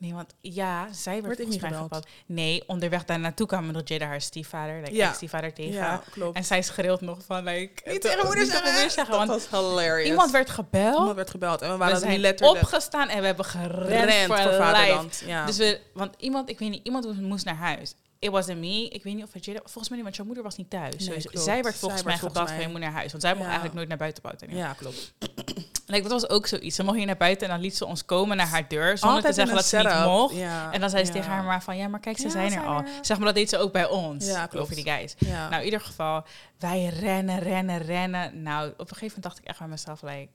[0.00, 1.82] Nee, want ja, zij werd, Werd ik niet gebeld?
[1.82, 2.06] gebeld.
[2.26, 5.06] Nee, onderweg daar naartoe kwam nog Jada haar stiefvader, like, Ja.
[5.08, 5.72] ex-stiefvader tegen.
[5.72, 6.36] Ja, klopt.
[6.36, 7.90] En zij schreeuwt nog van, like...
[7.90, 8.90] niet tegen moeder zeggen.
[8.90, 10.08] zeggen, Dat want was hilarious.
[10.08, 10.98] iemand werd gebeld.
[10.98, 11.62] Iemand werd gebeld.
[11.62, 15.22] En we we waren zijn letterlijk opgestaan en we hebben gerend voor, voor vaderland.
[15.26, 15.46] Ja.
[15.46, 17.94] Dus we, want iemand, ik weet niet, iemand moest naar huis.
[18.20, 18.88] It wasn't me.
[18.88, 19.60] Ik weet niet of het Jada...
[19.64, 21.08] Volgens mij niet, want jouw moeder was niet thuis.
[21.08, 23.10] Nee, Dus zij werd volgens Zij mij volgens van je moet naar huis.
[23.10, 23.46] Want zij mocht Ja.
[23.48, 24.56] eigenlijk nooit naar buiten buiten.
[24.56, 25.12] ja, klopt.
[25.86, 26.76] Like, dat was ook zoiets.
[26.76, 28.98] Ze mocht hier naar buiten en dan liet ze ons komen naar haar deur.
[28.98, 30.34] Zonder Altijd te zeggen dat ze niet mocht.
[30.34, 31.18] Ja, En dan zei ze ja.
[31.18, 31.76] tegen haar maar van...
[31.76, 32.84] Ja, maar kijk, ze Ja, zijn er al.
[33.00, 34.26] Zeg maar, dat deed ze ook bij ons.
[34.26, 34.64] Ja, klopt.
[34.64, 35.14] Over die guys.
[35.18, 35.48] Ja.
[35.48, 36.24] Nou, in ieder geval,
[36.58, 38.42] wij rennen, rennen, rennen.
[38.42, 40.28] Nou, op een gegeven moment dacht ik echt bij mezelf, like,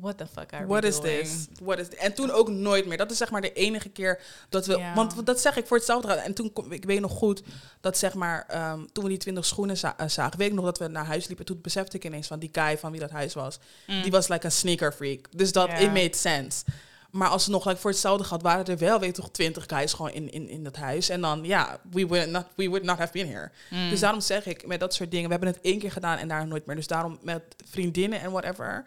[0.00, 1.46] what the fuck are What is this?
[1.62, 2.96] What is En toen ook nooit meer.
[2.96, 4.92] Dat is zeg maar de enige keer dat we...
[4.94, 6.12] Want dat zeg ik voor hetzelfde.
[6.12, 7.42] En toen, kom- ik weet nog goed
[7.80, 8.44] dat zeg maar...
[8.48, 10.38] ehm, toen we die 20 schoenen za- eh, zagen...
[10.38, 11.44] weet ik nog dat we naar huis liepen.
[11.44, 13.58] Toen besefte ik ineens van die guy van wie dat huis was.
[13.86, 14.02] Mm.
[14.02, 15.26] Die was like een sneaker freak.
[15.30, 16.64] Dus dat, it made sense.
[17.10, 20.32] Maar alsnog, like, voor hetzelfde gehad waren er wel, weet toch, 20 guys gewoon in,
[20.32, 21.08] in, in dat huis.
[21.08, 23.50] En dan, ja, we, would not, we would not have been here.
[23.70, 23.90] Mm.
[23.90, 26.28] Dus daarom zeg ik, met dat soort dingen, we hebben het één keer gedaan en
[26.28, 26.76] daar nooit meer.
[26.76, 28.84] Dus daarom met vriendinnen en whatever.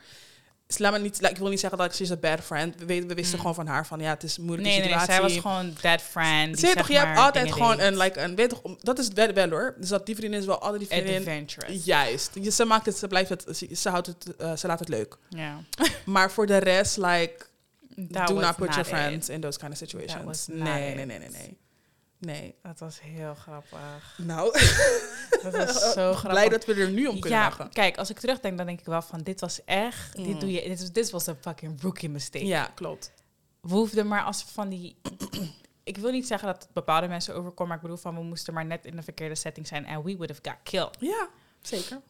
[0.71, 2.75] Dus laat me niet, ik wil niet zeggen dat ik she's a bad friend.
[2.77, 3.39] We, we wisten Mm.
[3.39, 5.29] gewoon van haar van, ja, het is een moeilijke Nee, nee, nee, situatie.
[5.29, 6.59] zij was gewoon that friend.
[6.59, 7.85] Ze toch, je hebt altijd gewoon deed.
[7.85, 9.75] een, like, een, weet toch, dat is wel, wel hoor.
[9.77, 11.17] Dus dat die vriendin is wel altijd die vriendin.
[11.17, 11.85] Adventurous.
[11.85, 12.29] Juist.
[12.33, 14.89] Je- Ze maakt het, ze blijft het, ze, ze houdt het, eh, ze laat het
[14.89, 15.17] leuk.
[15.29, 15.57] Ja.
[16.05, 17.33] Maar voor de rest, like,
[18.11, 18.87] That do not put your it.
[18.87, 20.47] friends in those kind of situations.
[20.47, 21.57] Nee, nee, nee, nee, nee.
[22.21, 22.55] Nee.
[22.61, 24.17] Dat was heel grappig.
[24.17, 24.51] Nou,
[25.43, 26.29] Dat was zo grappig.
[26.29, 27.69] blij dat we er nu om kunnen ja, lachen.
[27.69, 30.23] kijk, als ik terugdenk, dan denk ik wel van, dit was echt, Mm.
[30.23, 32.45] dit doe je, dit, was- dit was een fucking rookie mistake.
[32.45, 33.11] Ja, klopt.
[33.61, 34.95] We hoefden maar als van die...
[35.83, 38.53] ik wil niet zeggen dat het bepaalde mensen overkomt, maar ik bedoel van we moesten
[38.53, 40.97] maar net in de verkeerde setting zijn en we would have got killed.
[40.99, 41.27] Ja,
[41.61, 42.01] zeker.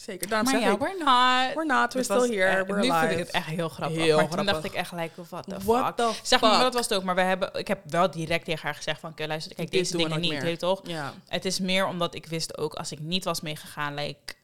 [0.00, 0.28] Zeker.
[0.28, 1.54] Daarom maar zeg ja, ik, we're not.
[1.54, 3.06] we're not, we're still here, echt- we're nu alive.
[3.06, 3.96] vind ik het echt heel grappig.
[3.98, 4.52] Heel maar toen grappig.
[4.54, 5.96] dacht ik echt like, what the What fuck.
[5.96, 7.04] the Zeg maar, maar dat was het ook.
[7.04, 9.80] Maar we hebben, ik heb wel direct tegen haar gezegd van, oké, luister, kijk, Dit
[9.80, 10.80] deze dingen niet, weet toch?
[10.84, 11.14] Ja.
[11.28, 14.34] Het is meer omdat ik wist ook, als ik niet was meegegaan, like,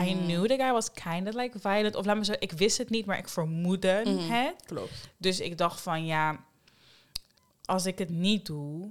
[0.00, 0.24] I Mhm.
[0.24, 1.94] knew the guy was kind of like violent.
[1.96, 4.32] Of laat me zeggen, ik wist het niet, maar ik vermoedde Mhm.
[4.32, 4.54] het.
[4.66, 5.08] Klopt.
[5.16, 6.36] Dus ik dacht van, ja,
[7.64, 8.90] als ik het niet doe,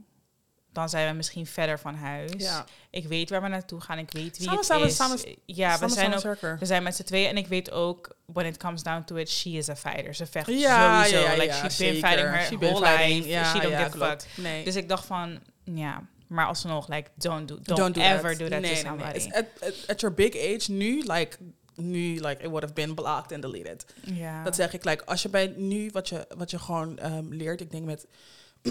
[0.78, 2.32] dan zijn we misschien verder van huis.
[2.38, 2.66] Ja.
[2.90, 4.96] Ik weet waar we naartoe gaan, ik weet wie Samen, het samen, is.
[4.96, 8.46] samen, ja, we zijn ook we zijn met z'n tweeën en ik weet ook, when
[8.46, 10.13] it comes down to it, she is a fighter.
[10.16, 11.24] Ze vecht Ja, sowieso.
[11.26, 11.94] ja, ja, like, she's zeker.
[11.94, 13.16] been fighting her She whole fighting.
[13.16, 13.28] life.
[13.30, 14.26] Ja, she don't ja, give a fuck.
[14.36, 14.63] Nee.
[14.63, 18.40] Dus ik dacht van, ja, maar alsnog, like, don't do, don't, Don't do ever that.
[18.40, 19.20] do that nee, to nee, nee.
[19.22, 19.30] somebody.
[19.32, 21.38] At, at, at your big age, nu, like,
[21.76, 23.86] nu, like, it would have been blocked and deleted.
[24.02, 24.44] ja.
[24.44, 27.62] Dat zeg ik, like, als je bij nu, wat je, wat je gewoon ehm, leert,
[27.62, 28.06] ik denk met,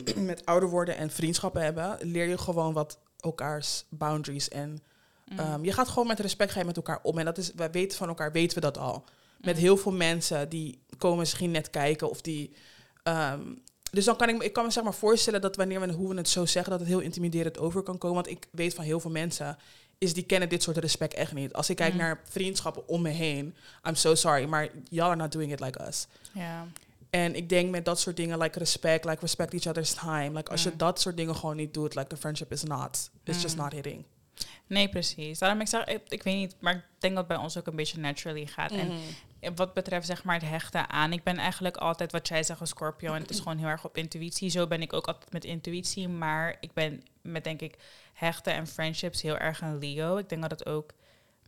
[0.17, 4.79] met ouder worden en vriendschappen hebben, leer je gewoon wat elkaars boundaries en
[5.33, 5.39] Mm.
[5.39, 7.19] ehm, je gaat gewoon met respect ga je met elkaar om.
[7.19, 9.05] En dat is, wij weten van elkaar, weten we dat al.
[9.41, 9.61] Met Mm.
[9.61, 12.53] heel veel mensen die komen misschien net kijken of die.
[13.03, 13.41] ehm,
[13.91, 16.09] dus dan kan ik, me- ik kan me zeg maar voorstellen dat wanneer we hoe
[16.09, 18.17] we het zo zeggen, dat het heel intimiderend over kan komen.
[18.17, 19.57] Want ik weet van heel veel mensen
[19.99, 21.53] is die kennen dit soort respect echt niet.
[21.53, 21.99] Als ik kijk Mm.
[21.99, 23.55] naar vriendschappen om me heen,
[23.89, 26.07] I'm so sorry, maar y'all are not doing it like us.
[26.33, 26.67] ja.
[27.25, 30.31] En ik denk met dat soort dingen, like respect, like respect each other's time.
[30.33, 30.77] Like als je Mm.
[30.77, 33.63] dat soort dingen gewoon niet doet, like the friendship is not, it's just Mm.
[33.63, 34.05] not hitting.
[34.67, 35.39] Nee, precies.
[35.39, 37.77] Daarom ik zeg, ik, ik weet niet, maar ik denk dat bij ons ook een
[37.77, 38.71] beetje naturally gaat.
[38.71, 39.55] En Mhm.
[39.55, 42.67] wat betreft zeg maar het hechten aan, ik ben eigenlijk altijd wat jij zegt een
[42.67, 44.51] Scorpio en het is gewoon heel erg op intuïtie.
[44.51, 47.75] Zo ben ik ook altijd met intuïtie, maar ik ben met denk ik
[48.13, 50.17] hechten en friendships heel erg een Leo.
[50.17, 50.91] Ik denk dat het ook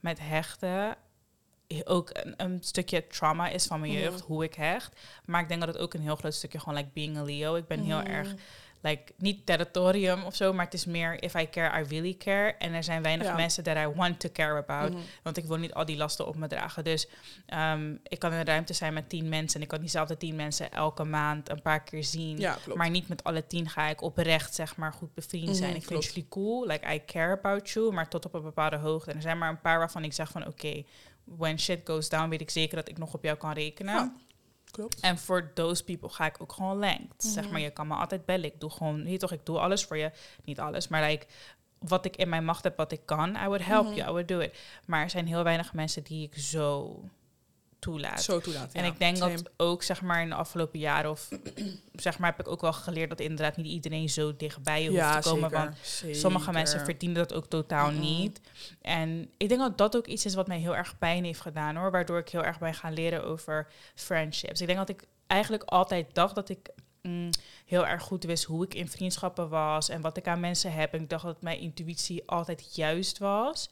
[0.00, 0.96] met hechten
[1.85, 4.00] ook een, een stukje trauma is van mijn Mhm.
[4.02, 5.00] jeugd, hoe ik hecht.
[5.24, 7.54] Maar ik denk dat het ook een heel groot stukje gewoon like being a Leo.
[7.54, 8.07] Ik ben heel Mhm.
[8.11, 8.35] erg
[8.81, 12.52] like niet territorium of zo, maar het is meer if I care, I really care.
[12.59, 13.35] En er zijn weinig Ja.
[13.35, 14.92] mensen that I want to care about.
[14.92, 15.00] Mhm.
[15.22, 16.85] Want ik wil niet al die lasten op me dragen.
[16.85, 17.09] Dus
[17.46, 19.57] ehm, ik kan in een ruimte zijn met tien mensen.
[19.57, 22.38] En ik kan diezelfde tien mensen elke maand een paar keer zien.
[22.38, 22.59] Ja.
[22.74, 25.74] Maar niet met alle tien ga ik oprecht, zeg maar, goed bevriend zijn.
[25.76, 26.66] Ik vind jullie cool.
[26.66, 27.92] Like, I care about you.
[27.92, 29.11] Maar tot op een bepaalde hoogte.
[29.11, 30.46] En er zijn maar een paar waarvan ik zeg van...
[30.46, 30.83] Oké,
[31.37, 33.95] when shit goes down, weet ik zeker dat ik nog op jou kan rekenen.
[33.95, 34.12] Ja,
[34.71, 35.01] klopt.
[35.01, 37.23] En voor those people ga ik ook gewoon length.
[37.23, 37.53] Zeg Mhm.
[37.53, 38.45] maar, je kan me altijd bellen.
[38.45, 40.11] Ik doe gewoon, nee toch, ik doe alles voor je.
[40.45, 41.27] Niet alles, maar like,
[41.79, 43.95] wat ik in mijn macht heb, wat ik kan, I would help Mhm.
[43.95, 44.59] you, I would do it.
[44.87, 47.01] Maar er zijn heel weinig mensen die ik zo
[47.79, 48.23] toelaat.
[48.23, 48.75] Zo toelaten.
[48.75, 48.93] en ja.
[48.93, 49.33] ik denk Same.
[49.33, 51.29] dat ook, zeg maar, in de afgelopen jaren, of
[51.93, 55.23] zeg maar, heb ik ook wel geleerd dat inderdaad niet iedereen zo dichtbij je hoeft
[55.23, 55.51] te komen.
[55.51, 56.17] zeker, Want zeker.
[56.17, 58.41] Sommige mensen verdienen dat ook totaal niet.
[58.83, 61.77] En ik denk dat dat ook iets is wat mij heel erg pijn heeft gedaan
[61.77, 61.91] hoor.
[61.91, 64.61] Waardoor ik heel erg ben gaan leren over friendships.
[64.61, 66.71] Ik denk dat ik eigenlijk altijd dacht dat ik
[67.03, 67.31] mm,
[67.67, 70.93] heel erg goed wist hoe ik in vriendschappen was en wat ik aan mensen heb.
[70.93, 73.71] En ik dacht dat mijn intuïtie altijd juist was.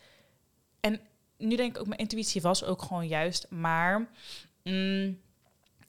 [0.81, 1.01] En
[1.39, 3.47] nu denk ik ook, mijn intuïtie was ook gewoon juist.
[3.51, 4.09] Maar
[4.63, 5.19] mm,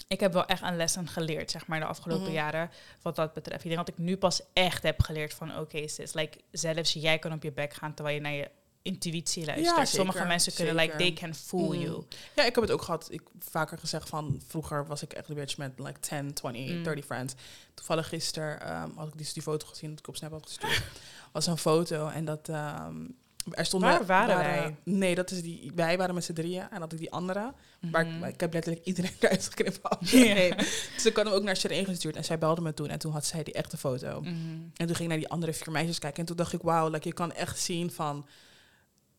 [0.07, 2.33] ik heb wel echt een lessen geleerd, zeg maar, de afgelopen Mhm.
[2.33, 2.69] jaren.
[3.01, 3.63] Wat dat betreft.
[3.63, 7.19] Ik denk dat ik nu pas echt heb geleerd van, oké, sis, like, zelfs jij
[7.19, 8.49] kan op je bek gaan terwijl je naar je
[8.81, 9.75] intuïtie luistert.
[9.77, 11.81] Ja, Sommige mensen kunnen, like, they can fool Mhm.
[11.81, 12.03] you.
[12.35, 13.07] Ja, ik heb het ook gehad.
[13.11, 16.71] Ik heb vaker gezegd van vroeger was ik echt een bitch met like 10, 20,
[16.75, 16.83] Mm.
[16.83, 17.33] 30 friends.
[17.73, 20.83] Toevallig gisteren ehm, had ik die, die foto gezien dat ik op Snap had gestuurd.
[21.31, 23.05] was een foto en dat ehm,
[23.51, 24.75] er stonden Waar waren wij?
[24.83, 25.71] Nee, dat is die.
[25.75, 27.53] Wij waren met z'n drieën en dat ik die andere.
[27.91, 28.23] Maar ik, Mhm.
[28.23, 30.11] ik heb letterlijk iedereen eruit geknipt.
[30.11, 30.53] Nee.
[30.95, 33.11] Dus ik had hem ook naar Shereen gestuurd en zij belde me toen en toen
[33.11, 34.21] had zij die echte foto.
[34.21, 34.31] Mhm.
[34.75, 36.19] En toen ging ik naar die andere vier meisjes kijken.
[36.19, 38.25] En toen dacht ik, wauw, like, je kan echt zien van...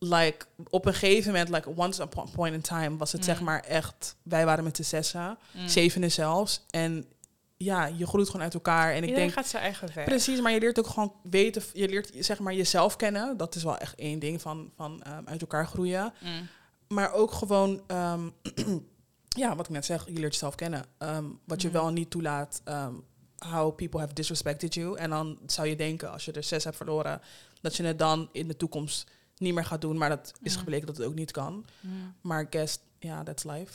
[0.01, 2.97] Like, op een gegeven moment, like, once upon a point in time...
[2.97, 3.27] was het Mm.
[3.27, 4.15] zeg maar echt...
[4.23, 6.65] Wij waren met z'n zessen, zevende zelfs.
[6.69, 7.05] En
[7.63, 8.89] ja, je groeit gewoon uit elkaar.
[8.89, 9.31] En ik Iedereen denk...
[9.33, 10.05] gaat zijn eigen weg.
[10.05, 11.63] Precies, maar je leert ook gewoon weten...
[11.73, 13.37] Je leert zeg maar jezelf kennen.
[13.37, 16.13] Dat is wel echt één ding van, van ehm, uit elkaar groeien.
[16.21, 16.47] Mm.
[16.87, 17.81] Maar ook gewoon...
[17.87, 18.29] ehm,
[19.43, 20.85] ja, wat ik net zeg, je leert jezelf kennen.
[20.97, 21.73] Ehm, wat je Mm.
[21.73, 22.61] wel niet toelaat...
[23.37, 24.97] how people have disrespected you.
[24.97, 27.21] En dan zou je denken, als je er zes hebt verloren...
[27.61, 29.97] dat je het dan in de toekomst niet meer gaat doen.
[29.97, 30.59] Maar dat is Mm.
[30.59, 31.65] gebleken dat het ook niet kan.
[31.79, 32.13] Mm.
[32.21, 33.73] Maar I guess, ja, that's life.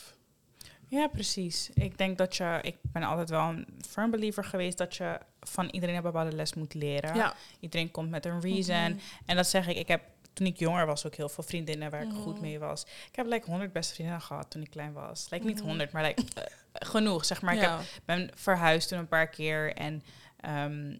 [0.94, 1.70] Ja, precies.
[1.74, 5.68] Ik denk dat je, ik ben altijd wel een firm believer geweest dat je van
[5.68, 7.14] iedereen een bepaalde les moet leren.
[7.14, 7.34] Ja.
[7.60, 8.90] Iedereen komt met een reason.
[8.90, 8.98] Mhm.
[9.26, 10.02] En dat zeg ik, ik heb
[10.32, 12.20] toen ik jonger was ook heel veel vriendinnen waar ik Mhm.
[12.20, 12.82] goed mee was.
[12.82, 15.26] Ik heb like 100 beste vriendinnen gehad toen ik klein was.
[15.30, 15.66] Like niet Mhm.
[15.66, 17.54] 100, maar like, eh, genoeg zeg maar.
[17.54, 17.76] Ik ja.
[17.78, 20.02] heb, ben verhuisd toen een paar keer en
[20.40, 20.96] ehm,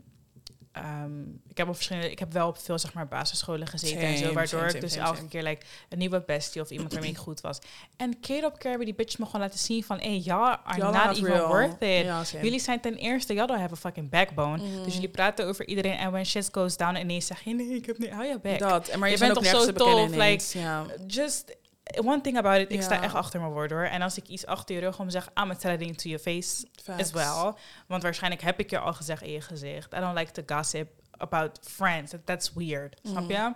[0.74, 4.16] ehm, ik heb op verschillende, ik heb wel op veel zeg maar basisscholen gezeten en
[4.16, 7.16] zo, waardoor same, ik dus elke keer like een nieuwe bestie of iemand waarmee ik
[7.16, 7.58] goed was.
[7.96, 10.78] En keer op keer hebben die bitches me gewoon laten zien van, hey, y'all are
[10.78, 11.48] Y'all not even real.
[11.48, 12.30] worth it.
[12.42, 14.56] Jullie zijn ten eerste, y'all don't have a fucking backbone.
[14.56, 14.84] Mhm.
[14.84, 17.86] Dus jullie praten over iedereen en when shit goes down ineens zeg je, nee, ik
[17.86, 18.58] heb niet, hou je back.
[18.58, 18.88] Dat.
[18.88, 20.86] En maar je, Je bent toch zo tof, ja.
[21.06, 21.56] Just
[22.04, 23.84] one thing about it, ik sta echt achter mijn woord hoor.
[23.84, 26.66] En als ik iets achter je rug om zeg, I'm telling it to your face
[26.82, 27.02] Facts.
[27.02, 27.52] as well.
[27.86, 29.92] Want waarschijnlijk heb ik je al gezegd in je gezicht.
[29.94, 32.10] I don't like to gossip about friends.
[32.10, 33.32] That- That's weird, snap Mhm.
[33.32, 33.52] je?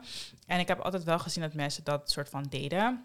[0.47, 3.05] En ik heb altijd wel gezien dat mensen dat soort van deden.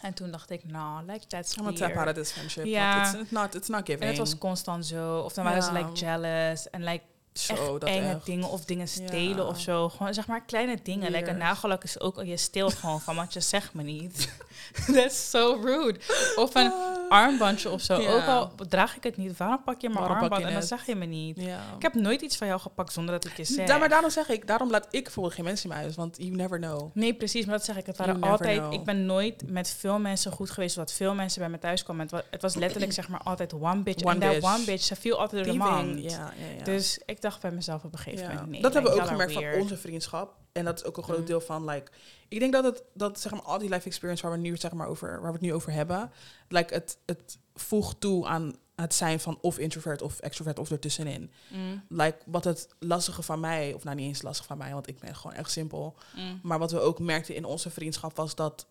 [0.00, 2.16] En toen dacht ik, nou, like that's I'm gonna tap out of weird.
[2.16, 2.64] this friendship.
[2.64, 4.00] Want It's not, it's not giving.
[4.02, 5.18] En het was constant zo.
[5.18, 8.26] Of dan waren ze like jealous en like zo, echt dat enge echt.
[8.26, 9.42] dingen of dingen stelen Ja.
[9.42, 9.88] of zo.
[9.88, 11.10] Gewoon zeg maar kleine dingen.
[11.12, 14.28] Like een nagellak is ook, je steelt gewoon van, want je zegt me niet.
[14.94, 16.00] That's so rude.
[16.36, 16.72] Of een
[17.08, 18.00] armbandje of zo.
[18.00, 18.12] Ja.
[18.12, 20.62] Ook al draag ik het niet, waarom pak je mijn Waarom armband je en dan
[20.62, 21.40] zeg je me niet?
[21.40, 21.60] Ja.
[21.76, 23.68] Ik heb nooit iets van jou gepakt zonder dat ik je zeg.
[23.68, 26.16] Ja, maar daarom zeg ik, daarom laat ik bijvoorbeeld geen mensen in mijn huis, want
[26.18, 26.90] you never know.
[26.94, 27.86] Nee, precies, maar dat zeg ik.
[27.86, 28.72] Het waren altijd.
[28.72, 32.02] Ik ben nooit met veel mensen goed geweest, wat veel mensen bij me thuis kwamen.
[32.02, 34.02] Het was, het was letterlijk zeg maar altijd one bitch.
[34.02, 36.32] En dat one bitch, ze viel altijd door de ja.
[36.64, 38.62] Dus ik dacht bij mezelf op een gegeven moment, nee.
[38.62, 40.42] dat hebben we ook gemerkt van onze vriendschap.
[40.54, 41.24] En dat is ook een groot Mm.
[41.24, 41.90] deel van, like,
[42.28, 44.72] ik denk dat het, dat zeg maar, al die life experience waar we nu, zeg
[44.72, 46.12] maar, over, waar we het nu over hebben,
[46.48, 51.30] like, het, het voegt toe aan het zijn van of introvert of extrovert of ertussenin.
[51.50, 54.88] Mm, Like, wat het lastige van mij, of nou niet eens lastig van mij, want
[54.88, 55.96] ik ben gewoon echt simpel.
[56.16, 56.40] mm.
[56.42, 58.66] Maar wat we ook merkten in onze vriendschap was dat,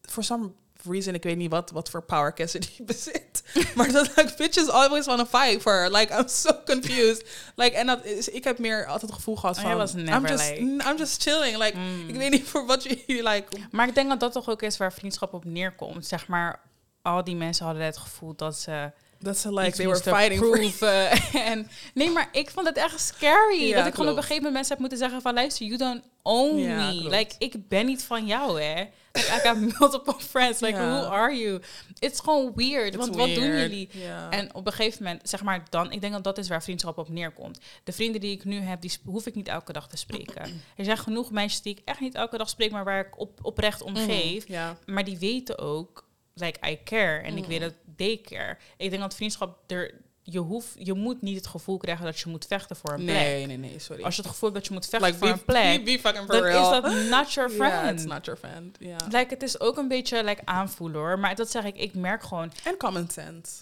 [0.00, 0.52] for some
[0.90, 3.42] reason, ik weet niet wat, wat voor power Cassidy bezit.
[3.74, 5.90] maar dat like bitches always want to fight for her.
[5.90, 7.26] Like I'm so confused.
[7.56, 9.92] Like en dat is, ik heb meer altijd het gevoel gehad Oh, van, jij was
[9.92, 11.56] never I'm just, like- I'm just chilling.
[11.56, 12.08] Like Mm.
[12.08, 13.44] ik weet niet voor wat jullie like.
[13.70, 16.06] Maar ik denk dat dat toch ook is waar vriendschap op neerkomt.
[16.06, 16.60] Zeg maar,
[17.02, 20.88] al die mensen hadden het gevoel dat ze Dat ze like they were fighting for.
[21.50, 23.62] en nee, maar ik vond het echt scary.
[23.68, 25.34] Ja, dat ik gewoon op een gegeven moment mensen heb moeten zeggen van...
[25.34, 26.98] luister, you don't own me.
[27.00, 27.14] klopt.
[27.14, 28.84] Like, ik ben niet van jou, hè.
[29.16, 30.60] Like, I got multiple friends.
[30.60, 31.60] Like, who are you?
[31.98, 32.86] It's gewoon weird.
[32.86, 33.88] It's want wat doen jullie?
[34.30, 36.98] En op een gegeven moment, zeg maar dan, ik denk dat dat is waar vriendschap
[36.98, 37.58] op neerkomt.
[37.84, 40.42] De vrienden die ik nu heb, die hoef ik niet elke dag te spreken.
[40.76, 43.38] Er zijn genoeg meisjes die ik echt niet elke dag spreek, maar waar ik op,
[43.42, 44.46] oprecht om Mhm, geef.
[44.86, 47.18] Maar die weten ook, like, I care.
[47.22, 47.48] En ik Mhm.
[47.48, 48.56] weet dat they care.
[48.76, 49.94] Ik denk dat vriendschap er,
[50.26, 53.16] je hoeft, je moet niet het gevoel krijgen dat je moet vechten voor een plek.
[53.16, 54.02] Nee, nee, nee, sorry.
[54.02, 55.92] Als je het gevoel hebt dat je moet vechten like voor be, een plek, be,
[55.92, 56.74] be fucking for dan real.
[56.74, 57.98] is dat not your Yeah, friend.
[58.00, 58.76] it's not your friend.
[58.80, 58.96] Ja.
[59.10, 61.18] Like, het is ook een beetje like, aanvoelen hoor.
[61.18, 63.52] Maar dat zeg ik, ik merk gewoon, En common sense.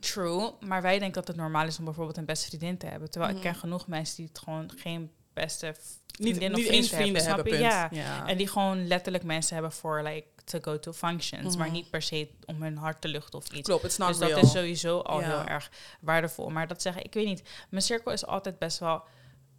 [0.00, 3.10] True, maar wij denken dat het normaal is om bijvoorbeeld een beste vriendin te hebben.
[3.10, 3.40] Terwijl Mhm.
[3.42, 7.24] ik ken genoeg mensen die het gewoon geen beste Niet, vriendin of niet vriend vrienden
[7.24, 7.50] hebben, je?
[7.50, 7.62] punt.
[7.62, 7.88] Ja.
[7.90, 8.26] ja.
[8.26, 11.74] En die gewoon letterlijk mensen hebben voor like to go to functions, maar Mhm.
[11.74, 13.68] niet per se om hun hart te luchten of iets.
[13.68, 14.30] Klopt, it's not dus real.
[14.34, 15.26] dat is sowieso al Ja.
[15.26, 16.48] heel erg waardevol.
[16.50, 19.02] Maar dat zeggen, ik weet niet, mijn cirkel is altijd best wel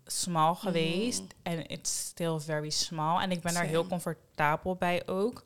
[0.05, 3.89] small geweest en it's still very small en ik ben daar heel Mhm.
[3.89, 5.43] Comfortabel bij ook.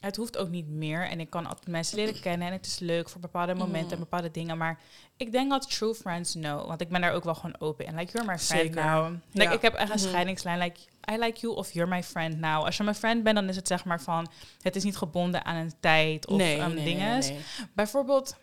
[0.00, 2.78] Het hoeft ook niet meer en ik kan altijd mensen leren kennen en het is
[2.78, 3.92] leuk voor bepaalde momenten Mhm.
[3.92, 4.78] en bepaalde dingen, maar
[5.16, 7.94] ik denk dat true friends know, want ik ben daar ook wel gewoon open in.
[7.94, 8.84] Like you're my friend Zeker.
[8.84, 9.10] now.
[9.32, 9.52] Like Ja.
[9.52, 10.08] ik heb echt een Mhm.
[10.08, 10.58] scheidingslijn.
[10.58, 10.80] Like
[11.12, 12.64] I like you of you're my friend now.
[12.64, 14.30] Als je mijn friend bent, dan is het zeg maar van
[14.62, 17.18] het is niet gebonden aan een tijd of nee, dingen.
[17.18, 17.38] nee.
[17.72, 18.36] Bijvoorbeeld.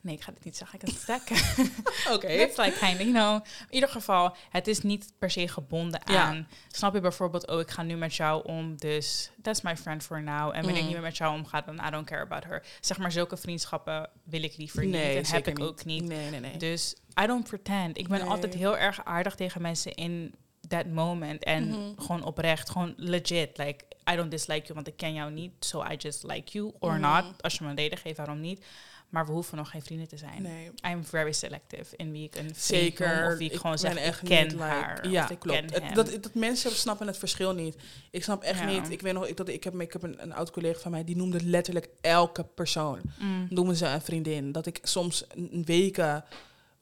[0.00, 0.78] Nee, ik ga dit niet zeggen.
[0.80, 1.74] Ik kan het zeggen.
[2.14, 2.26] Oké.
[2.26, 3.34] It's like kind of, you know.
[3.68, 6.22] In ieder geval, het is niet per se gebonden Ja.
[6.22, 6.48] aan.
[6.70, 10.22] Snap je bijvoorbeeld, oh, ik ga nu met jou om, dus that's my friend for
[10.22, 10.48] now.
[10.54, 10.84] En wanneer ik Mhm.
[10.84, 12.62] niet meer met jou omga, dan I don't care about her.
[12.80, 16.04] Zeg maar, zulke vriendschappen wil ik liever niet Nee, en heb ik ook niet.
[16.04, 16.56] Nee, nee, nee.
[16.56, 17.98] Dus I don't pretend.
[17.98, 18.28] Ik ben Nee.
[18.28, 20.34] altijd heel erg aardig tegen mensen in
[20.68, 21.44] that moment.
[21.44, 21.78] En Mhm.
[22.02, 23.58] gewoon oprecht, gewoon legit.
[23.58, 25.52] Like, I don't dislike you, want ik ken jou niet.
[25.60, 27.00] So I just like you or Mhm.
[27.00, 27.42] not.
[27.42, 28.64] Als je me een reden geeft, waarom niet.
[29.08, 30.42] Maar we hoeven nog geen vrienden te zijn.
[30.42, 30.70] nee.
[30.90, 33.32] I'm very selective in wie ik een vriend Zeker.
[33.32, 35.08] Of wie ik, gewoon zeg, ben ik echt ken niet, like- haar.
[35.08, 35.74] Ja, ik klopt.
[35.74, 37.76] Het- dat, dat mensen snappen het verschil niet.
[38.10, 38.64] Ik snap echt Ja.
[38.66, 38.90] niet.
[38.90, 41.04] Ik weet nog, ik, dat, ik heb, ik heb een, een oud collega van mij,
[41.04, 43.00] die noemde letterlijk elke persoon.
[43.18, 43.46] Mm.
[43.50, 44.52] Noemen ze een vriendin.
[44.52, 46.24] Dat ik soms een weken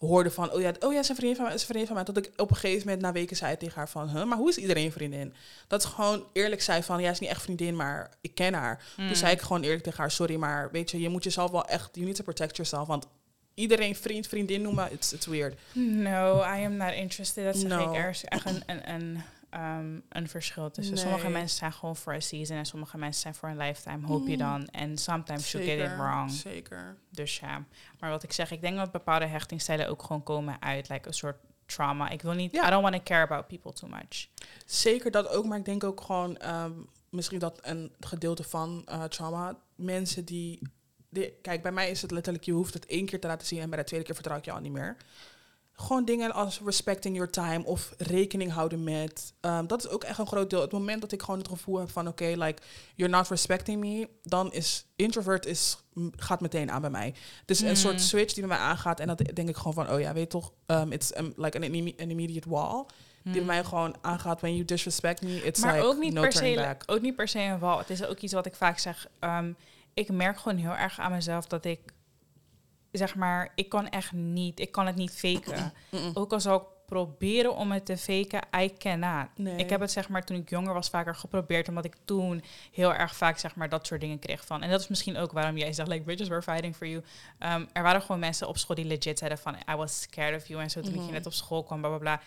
[0.04, 1.96] hoorde van, oh ja, oh ja, is een vriendin van mij, is een vriendin van
[1.96, 2.04] mij.
[2.04, 4.48] Tot ik op een gegeven moment na weken zei tegen haar van, huh, maar hoe
[4.48, 5.34] is iedereen vriendin?
[5.68, 8.82] Dat ze gewoon eerlijk zei van, ja, is niet echt vriendin, maar ik ken haar.
[8.96, 9.06] Mm.
[9.06, 11.66] Toen zei ik gewoon eerlijk tegen haar, sorry, maar weet je, je moet jezelf wel
[11.66, 13.06] echt, you need to protect yourself, want
[13.54, 15.58] iedereen vriend, vriendin noemen, it's, it's weird.
[15.72, 17.44] No, I am not interested.
[17.44, 17.90] Dat zeg No.
[17.90, 17.96] ik.
[17.98, 19.22] Er is echt een, een, een,
[19.54, 20.98] um, een verschil tussen.
[20.98, 24.06] Sommige mensen zijn gewoon voor een season en sommige mensen zijn voor een lifetime.
[24.06, 24.38] Hoop je Mm.
[24.38, 24.66] dan.
[24.66, 26.30] En sometimes you get it Zeker, wrong.
[26.30, 26.96] Zeker.
[27.10, 27.64] Dus ja.
[28.00, 31.14] Maar wat ik zeg, ik denk dat bepaalde hechtingstijlen ook gewoon komen uit like een
[31.14, 31.36] soort
[31.66, 32.08] trauma.
[32.08, 32.66] Ik wil niet, Ja.
[32.66, 34.28] I don't want to care about people too much.
[34.66, 36.72] Zeker dat ook, maar ik denk ook gewoon ehm,
[37.08, 39.56] misschien dat een gedeelte van eh, trauma.
[39.74, 40.58] Mensen die,
[41.08, 43.60] die- Kijk, bij mij is het letterlijk, je hoeft het één keer te laten zien
[43.60, 44.96] en bij de tweede keer vertrouw ik je al niet meer.
[45.76, 49.32] Gewoon dingen als respecting your time of rekening houden met.
[49.40, 50.60] ehm, dat is ook echt een groot deel.
[50.60, 52.62] Het moment dat ik gewoon het gevoel heb van oké, like
[52.94, 55.78] you're not respecting me, dan is introvert is
[56.16, 57.14] gaat meteen aan bij mij.
[57.40, 57.74] Het is een Mm.
[57.74, 60.30] soort switch die bij mij aangaat en dat denk ik gewoon van oh ja, weet
[60.30, 62.84] toch, um, it's um, like an, imme- an immediate wall
[63.22, 66.20] die bij mij gewoon aangaat when you disrespect me, it's maar like ook niet, no
[66.20, 66.82] per se, back.
[66.86, 67.78] ook niet per se een wal.
[67.78, 69.06] Het is ook iets wat ik vaak zeg.
[69.18, 69.52] ehm,
[69.94, 71.80] ik merk gewoon heel erg aan mezelf dat ik,
[72.98, 75.72] zeg maar, ik kan echt niet, ik kan het niet faken.
[76.14, 79.26] Ook al zou ik proberen om het te faken, I cannot.
[79.36, 79.56] Nee.
[79.56, 82.94] Ik heb het zeg maar toen ik jonger was vaker geprobeerd, omdat ik toen heel
[82.94, 84.62] erg vaak zeg maar dat soort dingen kreeg van.
[84.62, 87.02] En dat is misschien ook waarom jij zegt, like, bitches were fighting for you.
[87.38, 90.48] Um, er waren gewoon mensen op school die legit zeiden van, I was scared of
[90.48, 90.62] you.
[90.62, 91.04] En zo toen ik Mhm.
[91.04, 92.20] hier net op school kwam, bla bla bla.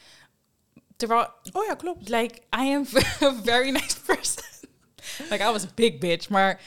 [0.96, 2.10] Terwijl Oh ja, klopt.
[2.10, 2.86] like I am
[3.24, 4.44] a very nice person.
[5.30, 6.62] like I was a big bitch, maar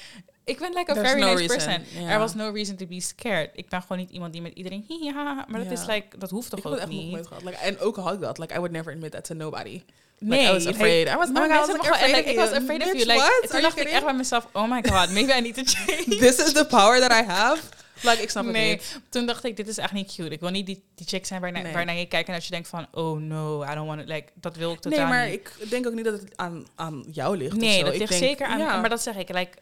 [0.44, 2.03] ik ben like a There's very no nice reason, person.
[2.05, 2.11] ja.
[2.11, 3.50] Er was no reason to be scared.
[3.55, 5.83] Ik ben gewoon niet iemand die met iedereen hihiha, maar dat Ja.
[5.83, 7.11] is like dat hoeft Ik toch het ook echt niet.
[7.12, 7.42] nooit gehad.
[7.42, 9.83] Like, en ook had ik dat, like I would never admit that to nobody.
[10.18, 11.09] Nee, like, I was afraid.
[11.09, 12.92] I was, oh my God, I was like, afraid like, of ik was afraid of
[12.92, 13.07] you.
[13.07, 16.05] Like, toen dacht ik echt bij mezelf, oh my god, maybe I need to change.
[16.18, 17.62] This is the power that I have.
[18.03, 19.00] Like, ik snap het nee, niet.
[19.09, 20.31] toen dacht ik, dit is echt niet cute.
[20.31, 21.72] Ik wil niet die, die chick zijn waarna, Nee.
[21.72, 24.09] waarnaar je kijkt en dat je denkt van, oh no, I don't want it.
[24.09, 25.50] Like, dat wil ik totaal Nee, maar niet.
[25.59, 27.57] ik denk ook niet dat het aan, aan jou ligt.
[27.57, 28.59] Nee, dat Ik ligt denk, zeker aan.
[28.59, 29.59] ja, Maar dat zeg ik, like,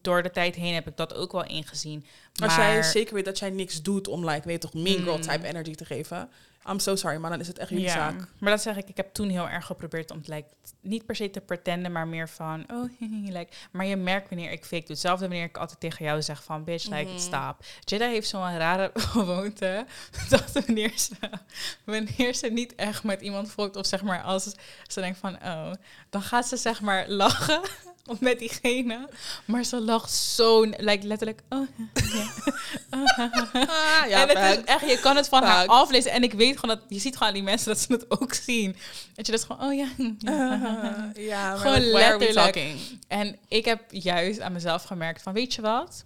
[0.00, 2.06] door de tijd heen heb ik dat ook wel ingezien.
[2.42, 5.16] als maar, jij zeker weet dat jij niks doet om, like, weet toch, mean girl
[5.16, 5.22] Mm.
[5.22, 6.30] type energy te geven.
[6.70, 8.28] I'm so sorry, maar dan is het echt jullie ja, zaak.
[8.38, 8.88] maar dat zeg ik.
[8.88, 10.48] Ik heb toen heel erg geprobeerd om like,
[10.80, 12.90] niet per se te pretenden, maar meer van, oh,
[13.36, 14.90] like, maar je merkt wanneer ik fake doe.
[14.90, 17.18] Hetzelfde wanneer ik altijd tegen jou zeg van, bitch, like, Mhm.
[17.18, 17.56] stop.
[17.84, 19.86] Jada heeft zo'n rare gewoonte
[20.28, 21.14] dat wanneer ze,
[21.84, 24.54] wanneer ze niet echt met iemand volgt of zeg maar als
[24.86, 25.72] ze denkt van, oh,
[26.10, 27.60] dan gaat ze zeg maar lachen
[28.20, 29.08] met diegene,
[29.44, 32.30] maar ze lacht zo, like, letterlijk, oh, ja.
[33.52, 36.10] Ah, ja, en het is echt, je kan het van haar aflezen.
[36.10, 38.34] En ik weet gewoon dat, je ziet gewoon aan die mensen dat ze het ook
[38.34, 38.76] zien.
[39.14, 39.88] Dat je dat gewoon, oh ja.
[41.14, 42.74] Ja, Gewoon like, letterlijk.
[43.08, 46.04] En ik heb juist aan mezelf gemerkt van, weet je wat?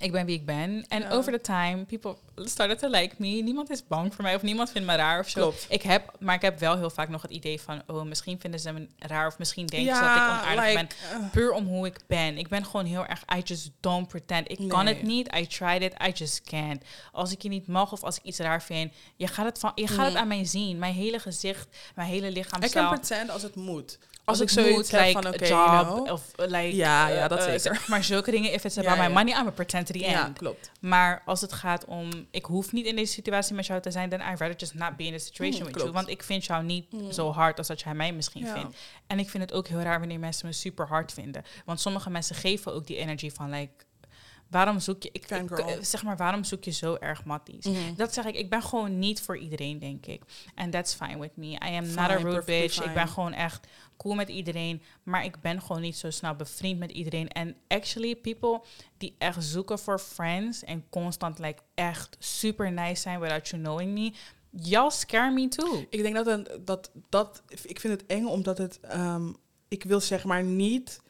[0.00, 0.84] Ik ben wie ik ben.
[0.88, 1.10] En Ja.
[1.10, 3.28] over the time, people started to like me.
[3.28, 5.40] Niemand is bang voor mij of niemand vindt me raar of zo.
[5.40, 5.66] Klopt.
[5.68, 8.60] Ik heb, maar ik heb wel heel vaak nog het idee van, oh, misschien vinden
[8.60, 10.74] ze me raar of misschien denken ze dat ik onaardig like,
[11.10, 11.20] ben.
[11.22, 12.38] uh, Puur om hoe ik ben.
[12.38, 14.50] Ik ben gewoon heel erg, I just don't pretend.
[14.50, 16.82] Ik kan het niet, I tried it, I just can't.
[17.12, 19.72] Als ik je niet mag of als ik iets raar vind, je gaat het, van,
[19.74, 20.78] je gaat het aan mij zien.
[20.78, 22.92] Mijn hele gezicht, mijn hele I can lichaamstaal.
[22.92, 23.98] pretend als het moet.
[24.24, 26.10] Als ik ik zoiets like van, a oké, job, you know.
[26.12, 26.76] of uh, like...
[26.76, 27.84] Ja, ja, uh, dat uh, zeker.
[27.88, 29.08] Maar zulke dingen, if it's Ja, about my ja.
[29.08, 30.70] money, I'm a pretend to the Ja, klopt.
[30.80, 34.08] Maar als het gaat om, ik hoef niet in deze situatie met jou te zijn,
[34.10, 35.90] then I'd rather just not be in the situation Mm, with klopt.
[35.90, 35.92] you.
[35.92, 37.12] Want ik vind jou niet Mm.
[37.12, 38.76] zo hard als dat jij mij misschien vindt.
[39.06, 41.44] En ik vind het ook heel raar wanneer mensen me super hard vinden.
[41.64, 43.72] Want sommige mensen geven ook die energy van, like,
[44.54, 45.76] waarom zoek je, ik, ik, Fangirl.
[45.80, 47.64] zeg maar, waarom zoek je zo erg matties?
[47.64, 47.94] Mhm.
[47.96, 50.22] Dat zeg ik, ik ben gewoon niet voor iedereen, denk ik.
[50.54, 51.46] En that's fine with me.
[51.46, 52.74] I am not a rude bitch.
[52.74, 52.86] fine.
[52.86, 54.82] Ik ben gewoon echt cool met iedereen.
[55.02, 57.28] Maar ik ben gewoon niet zo snel bevriend met iedereen.
[57.28, 58.62] En actually, people
[58.98, 63.92] die echt zoeken voor friends en constant like echt super nice zijn without you knowing
[63.92, 64.12] me.
[64.50, 65.86] Y'all scare me too.
[65.90, 69.32] Ik denk dat, een, dat dat ik vind het eng omdat het ehm,
[69.68, 71.00] ik wil zeg maar niet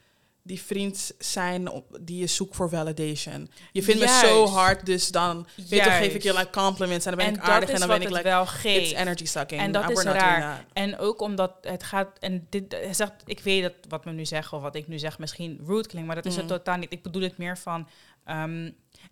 [0.47, 3.49] die vriend zijn op- die je zoekt voor validation.
[3.71, 4.53] Je vindt me zo Juist.
[4.53, 6.39] hard, dus dan weet toch, geef ik je Juist.
[6.45, 8.51] like compliments en dan ben en ik aardig en dan ben ik like wel it's
[8.51, 8.91] geeft.
[8.93, 9.61] energy sucking.
[9.61, 10.65] En dat is raar.
[10.73, 14.25] En ook omdat het gaat, en dit hij zegt, ik weet dat wat we nu
[14.25, 16.53] zeggen, of wat ik nu zeg, misschien rude klinkt, maar dat is het Mhm.
[16.53, 16.91] totaal niet.
[16.93, 17.87] Ik bedoel het meer van,
[18.25, 18.71] ehm,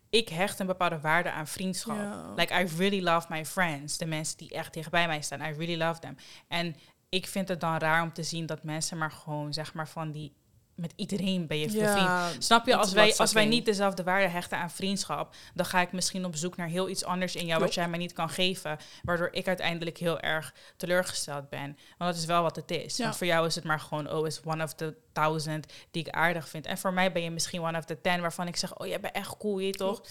[0.10, 1.98] ik hecht een bepaalde waarde aan vriendschap.
[2.36, 3.98] Like, I really love my friends.
[3.98, 6.16] De mensen die echt dichtbij mij staan, I really love them.
[6.48, 6.76] En
[7.10, 10.12] ik vind het dan raar om te zien dat mensen maar gewoon, zeg maar, van
[10.12, 10.34] die,
[10.76, 11.72] met iedereen ben je.
[11.72, 15.82] Ja, Snap je, als wij, als wij niet dezelfde waarde hechten aan vriendschap, dan ga
[15.82, 18.30] ik misschien op zoek naar heel iets anders in jou wat jij mij niet kan
[18.30, 21.78] geven, waardoor ik uiteindelijk heel erg teleurgesteld ben.
[21.98, 22.98] Want dat is wel wat het is.
[22.98, 23.04] Ja.
[23.04, 26.14] Want voor jou is het maar gewoon, oh, is one of the thousand die ik
[26.14, 26.66] aardig vind.
[26.66, 29.00] En voor mij ben je misschien one of the ten waarvan ik zeg, oh, jij
[29.00, 30.02] bent echt cool, je toch?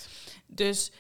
[0.46, 0.90] Dus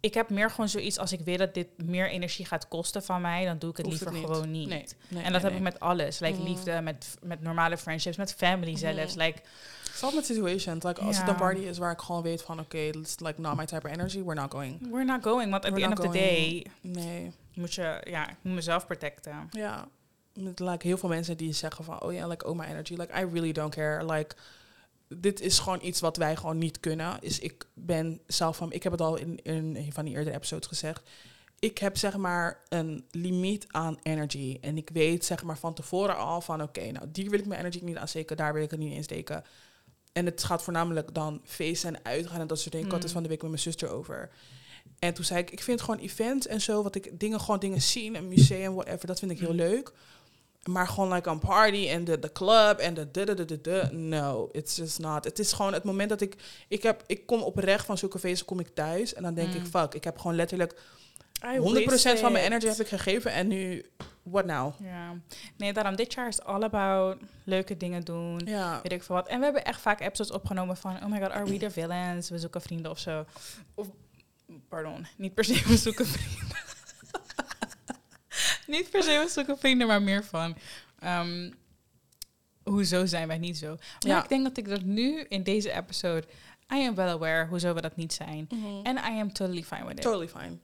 [0.00, 3.20] ik heb meer gewoon zoiets als ik weet dat dit meer energie gaat kosten van
[3.20, 4.36] mij, dan doe ik het Hoeft liever het niet.
[4.36, 4.68] gewoon niet.
[4.68, 6.18] Nee, nee, en dat nee, heb ik met alles.
[6.18, 6.48] Like Mhm.
[6.48, 9.14] liefde, met, met normale friendships, met family zelfs.
[9.14, 9.40] Like,
[9.94, 10.84] Zelfs met situations.
[10.84, 13.56] Like, als het een party is waar ik gewoon weet van, oké, it's like not
[13.56, 14.90] my type of energy, we're not going.
[14.90, 15.50] we're not going.
[15.50, 17.32] Want at the end of the day Nee.
[17.54, 19.48] moet je, ja, ik moet mezelf protecten.
[19.50, 19.88] Ja.
[20.34, 22.94] Met like, heel veel mensen die zeggen van, oh ja, like, oh my energy.
[22.94, 24.04] Like, I really don't care.
[24.12, 24.34] Like,
[25.18, 27.16] dit is gewoon iets wat wij gewoon niet kunnen.
[27.20, 30.36] Is ik ben zelf van, ik heb het al in, in een van die eerdere
[30.36, 31.10] episodes gezegd.
[31.58, 34.58] Ik heb zeg maar een limiet aan energy.
[34.60, 37.60] En ik weet zeg maar van tevoren al van, oké, nou, die wil ik mijn
[37.60, 39.44] energy niet aansteken, daar wil ik het niet in steken.
[40.12, 42.86] En het gaat voornamelijk dan feesten en uitgaan en dat soort dingen.
[42.86, 43.14] Ik had het Mm.
[43.14, 44.30] van de week met mijn zuster over.
[44.98, 47.82] En toen zei ik, ik vind gewoon events en zo, wat ik dingen, gewoon dingen
[47.82, 49.56] zien, een museum, whatever, dat vind ik heel Mhm.
[49.58, 49.92] leuk.
[50.70, 53.88] Maar gewoon like een party en de, de club en de de de de de.
[53.92, 55.24] No, it's just not.
[55.24, 56.36] Het is gewoon het moment dat ik,
[56.68, 59.54] ik heb, ik kom oprecht van zulke feesten, kom ik thuis en dan denk Mm.
[59.54, 60.80] ik, fuck, ik heb gewoon letterlijk
[61.44, 63.84] I 100% van mijn energy heb ik gegeven en nu,
[64.22, 64.72] what now?
[64.82, 65.14] Ja.
[65.56, 68.40] Nee, daarom, dit jaar is all about leuke dingen doen.
[68.44, 68.80] Ja.
[68.82, 69.28] Weet ik veel wat.
[69.28, 70.96] En we hebben echt vaak episodes opgenomen van...
[70.96, 72.28] Oh my god, are we the villains?
[72.30, 73.24] We zoeken vrienden of zo.
[73.74, 73.88] Of,
[74.68, 76.56] pardon, niet per se we zoeken vrienden.
[78.72, 80.56] Niet per se zoeken vrienden, maar meer van...
[80.98, 81.50] ehm,
[82.64, 83.68] hoezo zijn wij niet zo?
[83.68, 84.22] Maar Ja.
[84.22, 86.26] ik denk dat ik dat nu in deze episode...
[86.74, 88.48] I am well aware hoezo we dat niet zijn.
[88.82, 90.02] En I am totally fine with it.
[90.02, 90.58] Totally fine.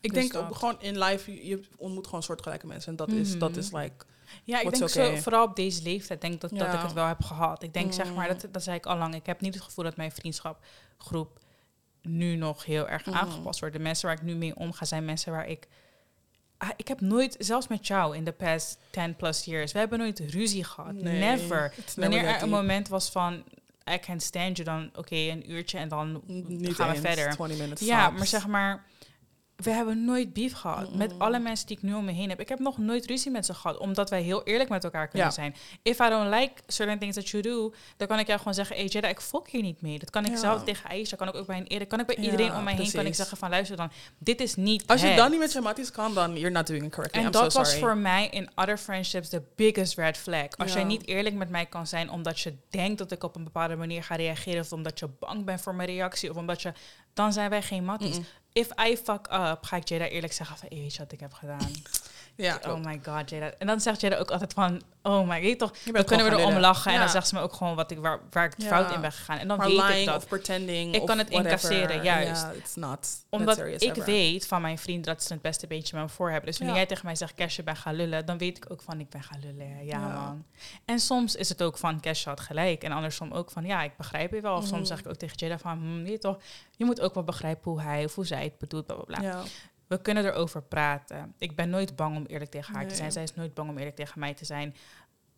[0.00, 0.42] Ik Dus denk dat.
[0.44, 2.90] ook gewoon in life, je, ontmoet gewoon soortgelijke mensen.
[2.90, 3.58] En dat is, dat Mhm.
[3.58, 4.04] is like,
[4.44, 5.14] Ja, ik denk okay.
[5.16, 7.62] zo, vooral op deze leeftijd, denk dat, dat ik het wel heb gehad.
[7.62, 8.38] Ik denk, zeg maar, Mm.
[8.38, 9.14] dat, dat zei ik al lang.
[9.14, 11.40] Ik heb niet het gevoel dat mijn vriendschapgroep
[12.02, 13.74] nu nog heel erg aangepast wordt.
[13.74, 15.68] De mensen waar ik nu mee omga zijn mensen waar ik...
[16.58, 19.98] Ah, ik heb nooit, zelfs met jou in de past 10 plus years, we hebben
[19.98, 20.92] nooit ruzie gehad.
[20.92, 21.74] Nee, Never.
[21.96, 23.44] Wanneer er een moment was van,
[23.90, 27.34] I can stand you, dan oké, een uurtje en dan Niet gaan we eens, verder.
[27.34, 28.84] 20 minutes Ja, maar zeg maar,
[29.56, 30.94] we hebben nooit beef gehad.
[30.94, 31.22] Met Mm-mm.
[31.22, 32.40] alle mensen die ik nu om me heen heb.
[32.40, 35.26] Ik heb nog nooit ruzie met ze gehad, omdat wij heel eerlijk met elkaar kunnen
[35.26, 35.32] Ja.
[35.32, 35.54] zijn.
[35.82, 38.76] If I don't like certain things that you do, dan kan ik jou gewoon zeggen,
[38.76, 39.98] hey Jada, ik fok hier niet mee.
[39.98, 40.36] Dat kan ik Ja.
[40.38, 42.74] zelf tegen Aisha, kan ik ook bij een eerder, kan ik bij iedereen om mij
[42.74, 45.16] heen, kan ik zeggen van, luister dan, dit is niet Als je het.
[45.16, 47.20] dan niet met je matties kan, dan you're not doing it correctly.
[47.20, 50.48] En I'm dat so was voor mij in other friendships de biggest red flag.
[50.56, 53.44] Als jij niet eerlijk met mij kan zijn omdat je denkt dat ik op een
[53.44, 56.72] bepaalde manier ga reageren, of omdat je bang bent voor mijn reactie, of omdat je,
[57.14, 58.18] dan zijn wij geen matties.
[58.56, 61.32] If I fuck up, ga ik Jada eerlijk zeggen van, hey, weet wat ik heb
[61.32, 61.72] gedaan?
[62.36, 63.50] Ja, oh my god, Jada.
[63.58, 66.36] En dan zegt Jada ook altijd van, oh my, weet je toch, dan kunnen we
[66.36, 66.92] erom lachen.
[66.92, 68.66] En dan zegt ze me ook gewoon wat ik, waar, waar ik Ja.
[68.66, 69.38] fout in ben gegaan.
[69.38, 70.16] En dan maar weet ik dat.
[70.16, 71.70] of pretending Ik kan het whatever.
[71.70, 72.42] incasseren, juist.
[72.42, 74.04] Ja, it's not Omdat ik ever.
[74.04, 76.46] weet van mijn vrienden dat ze het beste beetje met me voor hebben.
[76.46, 78.82] Dus wanneer jij tegen mij zegt, Cash, je bent gaan lullen, dan weet ik ook
[78.82, 79.84] van, ik ben gaan lullen.
[79.84, 80.44] Ja, man.
[80.84, 82.82] En soms is het ook van, Cash had gelijk.
[82.84, 84.56] En andersom ook van, ja, ik begrijp je wel.
[84.56, 86.38] Of soms zeg ik ook tegen Jada van, hm, weet je toch,
[86.76, 89.42] je moet ook wel begrijpen hoe hij of hoe zij het bedoelt, bla, bla, bla.
[89.86, 91.34] We kunnen erover praten.
[91.38, 93.12] Ik ben nooit bang om eerlijk tegen haar te zijn.
[93.12, 94.74] Zij is nooit bang om eerlijk tegen mij te zijn.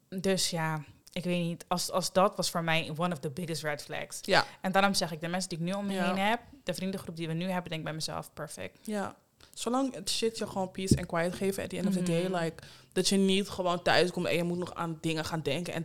[0.09, 1.65] Dus ja, ik weet niet.
[1.69, 4.19] Als, als dat was voor mij one of the biggest red flags.
[4.23, 4.45] Ja.
[4.61, 6.05] En daarom zeg ik, de mensen die ik nu om me Ja.
[6.15, 8.79] heen heb, de vriendengroep die we nu hebben, denk ik bij mezelf, perfect.
[8.83, 9.15] Ja.
[9.55, 12.11] Zolang het shit je gewoon peace en quiet geven at the end of the Mhm.
[12.11, 15.41] day, like dat je niet gewoon thuis komt en je moet nog aan dingen gaan
[15.43, 15.83] denken en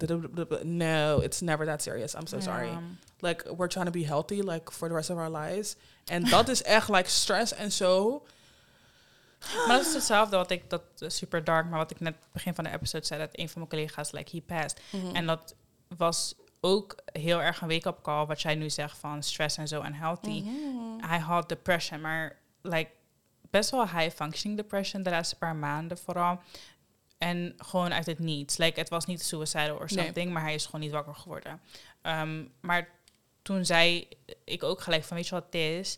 [0.78, 2.14] no, it's never that serious.
[2.14, 2.70] I'm so sorry.
[3.20, 5.76] Like we're trying to be healthy like for the rest of our lives.
[6.06, 8.24] En dat is echt like stress en zo.
[9.68, 12.54] Maar dat is hetzelfde wat ik, dat is super dark, maar wat ik net begin
[12.56, 14.82] van de episode zei, dat een van mijn collega's, like, he passed.
[14.92, 15.16] Mhm.
[15.16, 15.56] En dat
[15.98, 19.82] was ook heel erg een wake-up call, wat jij nu zegt van stress en zo
[19.82, 20.42] en healthy.
[20.42, 21.06] Mhm.
[21.08, 22.90] Hij had depression, maar like,
[23.50, 26.40] best wel high-functioning depression de laatste paar maanden vooral.
[27.18, 28.58] En gewoon uit het niets.
[28.58, 30.04] Like, het was niet suicidal or Nee.
[30.04, 31.62] something, maar hij is gewoon niet wakker geworden.
[32.02, 32.90] Ehm, maar
[33.42, 34.08] toen zei
[34.44, 35.98] ik ook gelijk van, weet je wat het is?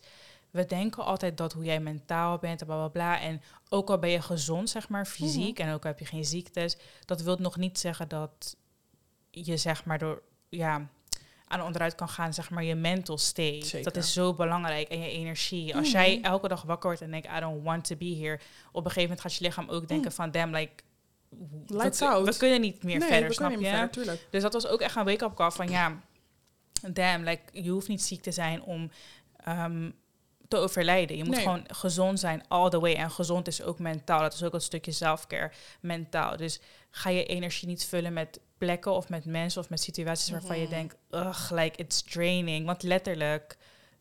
[0.56, 3.20] We denken altijd dat hoe jij mentaal bent en bla bla bla.
[3.20, 6.26] En ook al ben je gezond, zeg maar, fysiek, en ook al heb je geen
[6.26, 8.56] ziektes, dat wil nog niet zeggen dat
[9.30, 10.88] je, zeg maar, door, ja,
[11.48, 13.66] aan onderuit kan gaan, zeg maar, je mental state.
[13.66, 13.84] Zeker.
[13.94, 14.88] Dat is zo belangrijk.
[14.88, 15.76] En je energie.
[15.76, 15.98] Als Mhm.
[15.98, 18.40] jij elke dag wakker wordt en denkt, I don't want to be here.
[18.72, 20.84] Op een gegeven moment gaat je lichaam ook denken van, damn, like...
[21.30, 22.26] we Lights out.
[22.28, 23.90] We kunnen niet meer nee, verder, we snap je?
[23.92, 24.20] verder.
[24.30, 26.00] Dus dat was ook echt een wake-up call van, ja,
[26.88, 28.92] damn, like, je hoeft niet ziek te zijn om
[29.38, 29.90] ehm,
[30.48, 31.18] te overlijden.
[31.18, 31.44] Je moet Nee.
[31.44, 32.94] gewoon gezond zijn all the way.
[32.94, 34.20] En gezond is ook mentaal.
[34.22, 36.38] Dat is ook een stukje self-care mentaal.
[36.38, 36.60] Dus
[36.92, 40.64] ga je energie niet vullen met plekken of met mensen of met situaties waarvan je
[40.66, 40.74] Mhm.
[40.74, 42.66] denkt, ugh, like it's draining.
[42.66, 43.58] Want letterlijk,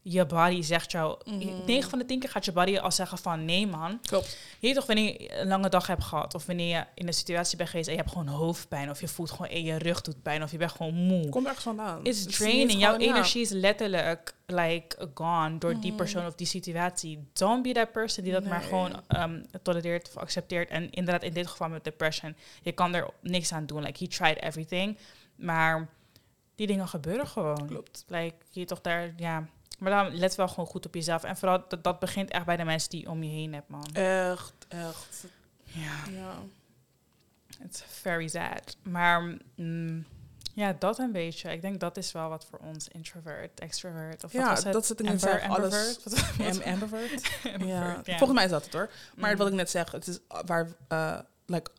[0.06, 1.64] je body zegt jou, Mhm.
[1.66, 4.00] 9 van de 10 keer gaat je body al zeggen van, nee man.
[4.02, 4.30] Klopt.
[4.58, 7.14] Je weet toch wanneer je een lange dag hebt gehad of wanneer je in een
[7.14, 10.00] situatie bent geweest en je hebt gewoon hoofdpijn of je voelt gewoon in je rug
[10.00, 11.28] doet pijn of je bent gewoon moe.
[11.28, 12.04] Komt ergens vandaan.
[12.04, 12.80] It's Het is draining.
[12.80, 15.96] Jouw energie is letterlijk like gone door die Mhm.
[15.96, 17.28] persoon of die situatie.
[17.32, 20.70] Don't be that person die dat maar gewoon um, tolereert of accepteert.
[20.70, 23.82] En inderdaad, in dit geval met depression, je kan er niks aan doen.
[23.82, 24.98] Like he tried everything,
[25.36, 25.88] maar
[26.54, 27.66] die dingen gebeuren gewoon.
[27.66, 28.04] Klopt.
[28.08, 29.48] Like je toch daar, ja.
[29.78, 31.24] Maar dan let wel gewoon goed op jezelf.
[31.24, 33.68] En vooral dat, dat begint echt bij de mensen die je om je heen hebt,
[33.68, 33.86] man.
[33.94, 35.24] Echt, echt.
[35.64, 36.10] Ja.
[36.12, 36.34] Ja.
[37.64, 38.76] It's very sad.
[38.82, 40.04] Maar mm,
[40.54, 41.52] ja, dat een beetje.
[41.52, 44.24] Ik denk dat is wel wat voor ons introvert, extrovert.
[44.24, 44.72] Of wat Ja, was het?
[44.72, 45.98] dat zit in Amber- alles.
[46.66, 47.30] ambivert?
[47.58, 48.00] Ja.
[48.04, 48.16] ja.
[48.18, 48.90] Volgens mij is dat het hoor.
[49.16, 49.36] Maar Mm.
[49.38, 51.70] wat ik net zeg, het is waar eh like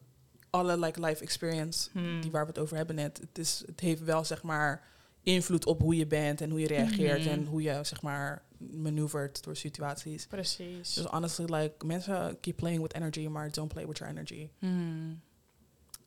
[0.49, 2.21] alle like life experience Hmm.
[2.21, 4.81] die waar we het over hebben net, het is het heeft wel zeg maar
[5.25, 7.29] invloed op hoe je bent en hoe je reageert Mhm.
[7.29, 10.25] en hoe je zeg maar manoeuvreert door situaties.
[10.25, 10.93] Precies.
[10.93, 14.49] Dus honestly, like mensen keep playing with energy, maar don't play with your energy.
[14.59, 15.21] Hmm.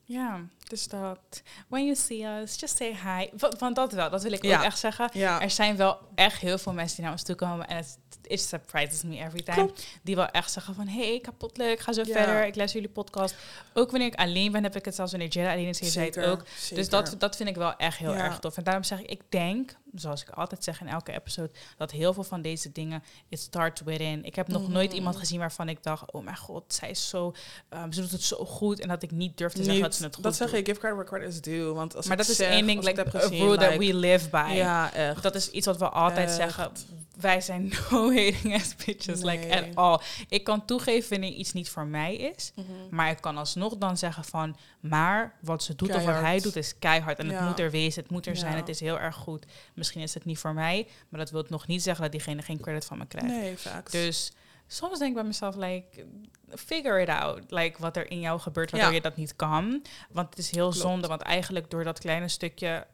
[0.04, 1.42] Ja, dus dat.
[1.68, 3.28] When you see us, just say hi.
[3.58, 4.58] Want dat wel, dat wil ik Ja.
[4.58, 5.10] ook echt zeggen.
[5.12, 7.98] Ja, Er zijn wel echt heel veel mensen die naar ons toe komen en het
[8.28, 9.56] it surprises me every time.
[9.56, 9.86] Klopt.
[10.02, 12.12] Die wel echt zeggen van, hey, kapot leuk, ga zo Ja.
[12.12, 13.34] verder, ik luister jullie podcast.
[13.74, 16.18] Ook wanneer ik alleen ben, heb ik het zelfs wanneer Jella alleen is, zij het
[16.18, 16.42] ook.
[16.58, 16.76] zeker.
[16.76, 18.24] Dus dat, dat vind ik wel echt heel Ja.
[18.24, 18.56] erg tof.
[18.56, 22.12] En daarom zeg ik, ik denk, zoals ik altijd zeg in elke episode, dat heel
[22.12, 24.24] veel van deze dingen, it starts within.
[24.24, 24.72] Ik heb nog Mhm.
[24.72, 27.34] nooit iemand gezien waarvan ik dacht, oh mijn god, zij is zo,
[27.74, 28.80] um, ze doet het zo goed.
[28.80, 30.78] En dat ik niet durf te zeggen dat ze het goed dat zeg ik, give
[30.78, 31.72] credit where credit is due.
[31.72, 34.52] Want als Maar dat is één ding, like, a rule that we live by.
[34.54, 35.22] Ja, echt.
[35.22, 36.36] Dat is iets wat we altijd Echt.
[36.36, 36.72] zeggen.
[37.20, 40.00] Wij zijn no hating ass bitches, like at all.
[40.28, 42.52] Ik kan toegeven wanneer iets niet voor mij is.
[42.54, 42.66] Mhm.
[42.90, 44.56] Maar ik kan alsnog dan zeggen van...
[44.80, 47.18] Maar wat ze doet of wat hij doet is keihard.
[47.18, 49.46] En het moet er wezen, het moet er zijn, het is heel erg goed.
[49.74, 52.60] Misschien is het niet voor mij, maar dat wil nog niet zeggen dat diegene geen
[52.60, 53.28] credit van me krijgt.
[53.28, 53.56] Nee.
[53.90, 54.32] Dus
[54.66, 56.06] soms denk ik bij mezelf, like,
[56.54, 57.42] figure it out.
[57.48, 58.94] Like, wat er in jou gebeurt, waardoor Ja.
[58.96, 59.82] je dat niet kan.
[60.10, 60.76] Want het is heel Klopt.
[60.86, 62.86] zonde, want eigenlijk door dat kleine stukje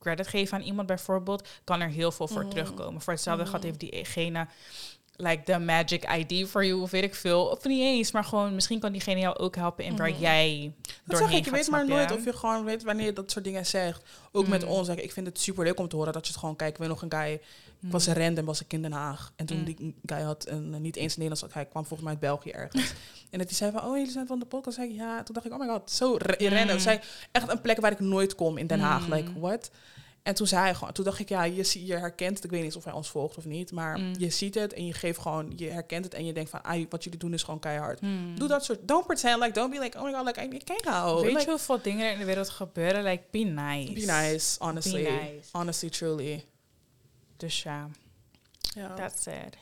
[0.00, 2.50] credit geven aan iemand bijvoorbeeld, kan er heel veel voor Mhm.
[2.50, 3.00] terugkomen.
[3.00, 3.52] Voor hetzelfde Mhm.
[3.52, 4.46] gaat heeft diegene
[5.18, 7.44] like the magic ID for you, of weet ik veel.
[7.46, 10.20] Of niet eens, maar gewoon misschien kan diegene jou ook helpen in waar Mhm.
[10.20, 13.12] jij dat doorheen zeg ik, je weet maar nooit of je gewoon weet wanneer je
[13.12, 14.02] dat soort dingen zegt.
[14.32, 14.68] Ook met Mm.
[14.68, 14.88] ons.
[14.88, 16.72] ik vind het super leuk om te horen dat je het gewoon kijkt.
[16.74, 17.40] Ik weet nog een guy,
[17.86, 18.12] ik was Mm.
[18.14, 19.32] random, was ik in Den Haag.
[19.36, 19.64] En toen Mm.
[19.64, 22.50] die guy had een, eh, niet eens een Nederlands, hij kwam volgens mij uit België
[22.50, 22.92] ergens.
[23.30, 24.76] en dat hij zei van, oh jullie zijn van de podcast.
[24.76, 26.46] Zei ik, ja, toen dacht ik, oh my god, zo Mm.
[26.48, 26.78] random.
[26.78, 27.00] Zei
[27.32, 29.06] echt een plek waar ik nooit kom in Den Haag.
[29.06, 29.12] Mm.
[29.12, 29.70] Like, what?
[30.22, 32.44] En toen zei hij gewoon, toen dacht ik, ja, je, zie- je herkent het.
[32.44, 34.92] Ik weet niet of hij ons volgt of niet, maar je ziet het en je
[34.92, 37.60] geeft gewoon, je herkent het en je denkt van, ah, wat jullie doen is gewoon
[37.60, 38.00] keihard.
[38.34, 40.76] Doe dat soort, don't pretend, like, don't be like, oh my god, like, ik ken
[40.84, 41.16] jou.
[41.22, 43.02] Weet Like, je hoeveel dingen er in de wereld gebeuren?
[43.02, 43.92] Like, be nice.
[43.92, 45.02] Be nice, honestly.
[45.02, 45.48] Be nice.
[45.52, 46.44] Honestly, truly.
[47.36, 47.88] Dus ja.
[48.94, 49.56] That's it.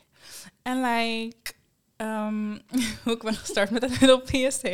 [0.63, 1.53] En like,
[1.97, 2.61] um,
[3.05, 4.69] hoe ik ben gestart met een little PSA.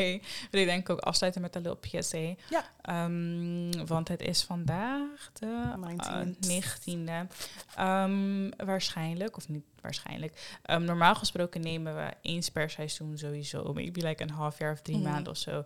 [0.50, 2.34] Wil ik denk ik ook afsluiten met een little PSA.
[2.50, 3.04] Ja.
[3.04, 6.48] Um, want het is vandaag de 19th.
[6.48, 7.26] uh, 19e.
[7.80, 10.58] Um, waarschijnlijk, of niet waarschijnlijk.
[10.78, 13.72] Normaal gesproken nemen we eens per seizoen sowieso.
[13.72, 15.08] Maybe like een half jaar of drie Mhm.
[15.10, 15.64] maanden of zo.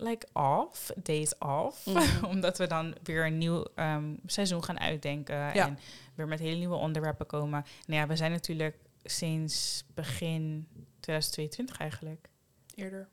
[0.00, 1.86] Like off, days off.
[1.86, 2.24] Mhm.
[2.32, 5.36] Omdat we dan weer een nieuw um, seizoen gaan uitdenken.
[5.36, 5.52] Ja.
[5.66, 5.78] En
[6.14, 7.64] weer met hele nieuwe onderwerpen komen.
[7.86, 10.68] Nou ja, we zijn natuurlijk sinds begin
[11.00, 12.28] 2022 eigenlijk.
[12.74, 13.08] Eerder.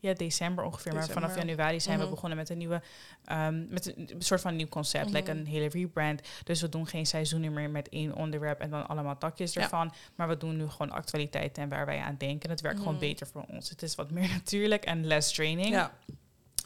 [0.00, 0.94] Ja, december ongeveer.
[0.94, 2.12] Maar vanaf januari zijn we Mhm.
[2.14, 2.82] begonnen met een nieuwe,
[3.32, 5.40] um, met een soort van nieuw concept, like Mhm.
[5.40, 6.20] een hele rebrand.
[6.44, 9.60] Dus we doen geen seizoenen meer met één onderwerp en dan allemaal takjes Ja.
[9.62, 9.92] ervan.
[10.14, 12.50] Maar we doen nu gewoon actualiteiten en waar wij aan denken.
[12.50, 13.02] Het werkt gewoon Mhm.
[13.02, 13.68] beter voor ons.
[13.68, 15.68] Het is wat meer natuurlijk en less training.
[15.68, 15.92] Ja.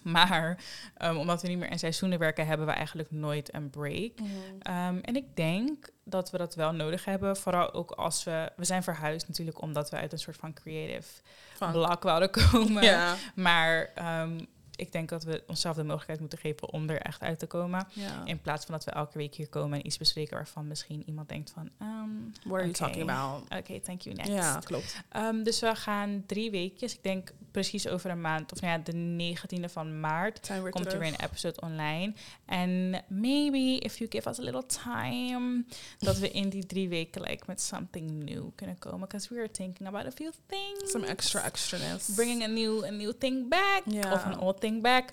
[0.03, 0.62] Maar
[1.03, 4.18] um, omdat we niet meer in seizoenen werken, hebben we eigenlijk nooit een break.
[4.18, 7.36] Um, en ik denk dat we dat wel nodig hebben.
[7.36, 8.53] Vooral ook als we...
[8.57, 11.09] We zijn verhuisd natuurlijk omdat we uit een soort van creative
[11.55, 12.82] Van- blok wouden komen.
[12.82, 13.14] Ja.
[13.34, 13.90] Maar
[14.22, 14.46] um,
[14.76, 17.86] ik denk dat we onszelf de mogelijkheid moeten geven om er echt uit te komen.
[18.24, 21.28] In plaats van dat we elke week hier komen en iets bespreken waarvan misschien iemand
[21.28, 21.70] denkt van...
[21.82, 23.42] Um, What are you talking about?
[23.42, 24.30] Oké, thank you, next.
[24.30, 25.03] Ja, klopt.
[25.16, 26.94] Um, dus we gaan drie weekjes.
[26.94, 30.98] Ik denk precies over een maand, of nou ja, de 19e van maart komt er
[30.98, 32.12] weer een episode online.
[32.46, 35.64] En maybe if you give us a little time,
[35.98, 39.01] dat we in die drie weken like met something new kunnen komen.
[39.01, 40.90] Because we are thinking about a few things.
[40.90, 42.14] Some extra extraness.
[42.14, 43.82] Bringing a new, a new thing back.
[43.84, 44.12] Ja.
[44.12, 45.12] Of een old thing back.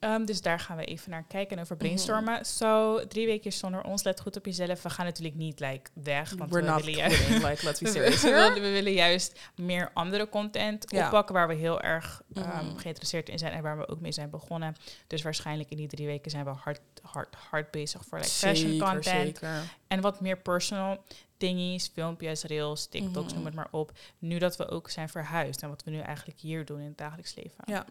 [0.00, 1.84] Um, dus daar gaan we even naar kijken en over Mhm.
[1.84, 2.46] brainstormen.
[2.46, 4.02] Zo, drie weken zonder ons.
[4.02, 4.82] Let goed op jezelf.
[4.82, 6.34] We gaan natuurlijk niet like, weg.
[6.36, 9.40] Want We're we not willen juist- like, let's be serious we willen, we willen juist
[9.56, 12.76] meer andere content oppakken waar we heel erg um, Mhm.
[12.76, 14.74] geïnteresseerd in zijn en waar we ook mee zijn begonnen.
[15.06, 18.70] Dus waarschijnlijk in die drie weken zijn we hard, hard, hard bezig voor like, fashion
[18.70, 19.04] Zeker, content.
[19.36, 19.62] zeker.
[19.88, 21.04] En wat meer personal
[21.36, 23.34] dingies, filmpjes, reels, TikToks, Mhm.
[23.34, 23.92] noem het maar op.
[24.18, 26.98] Nu dat we ook zijn verhuisd en wat we nu eigenlijk hier doen in het
[26.98, 27.64] dagelijks leven.
[27.64, 27.84] Ja.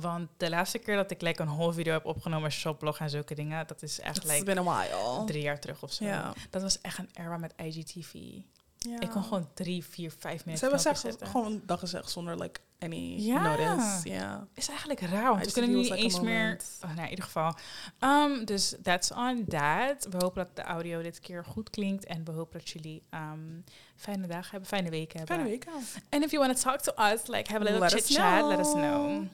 [0.00, 3.34] Want de laatste keer dat ik like, een whole video heb opgenomen, shoplog en zulke
[3.34, 5.24] dingen, dat is echt It's like, been a while.
[5.24, 6.04] drie jaar terug of zo.
[6.50, 8.14] Dat was echt een era met IGTV.
[9.00, 11.26] Ik kon gewoon drie, vier, vijf Ze minuten hebben filmpjes zeg, zetten.
[11.28, 13.56] gewoon dag gezegd zonder like any Ja.
[13.56, 14.08] notice.
[14.08, 14.46] Ja.
[14.54, 16.60] is eigenlijk raar, want we kunnen nu niet like eens meer...
[16.84, 17.54] Oh, nou, in ieder geval.
[18.00, 20.06] Um, dus that's on that.
[20.10, 22.04] We hopen dat de audio dit keer goed klinkt.
[22.04, 23.64] En we hopen dat jullie um,
[23.96, 25.36] fijne dagen hebben, fijne weken hebben.
[25.36, 25.66] Fijne week.
[26.10, 28.72] And if you want to talk to us, like have a little chat, let us
[28.72, 29.26] know.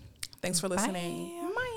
[0.43, 1.31] Thanks for listening.
[1.55, 1.72] Bye.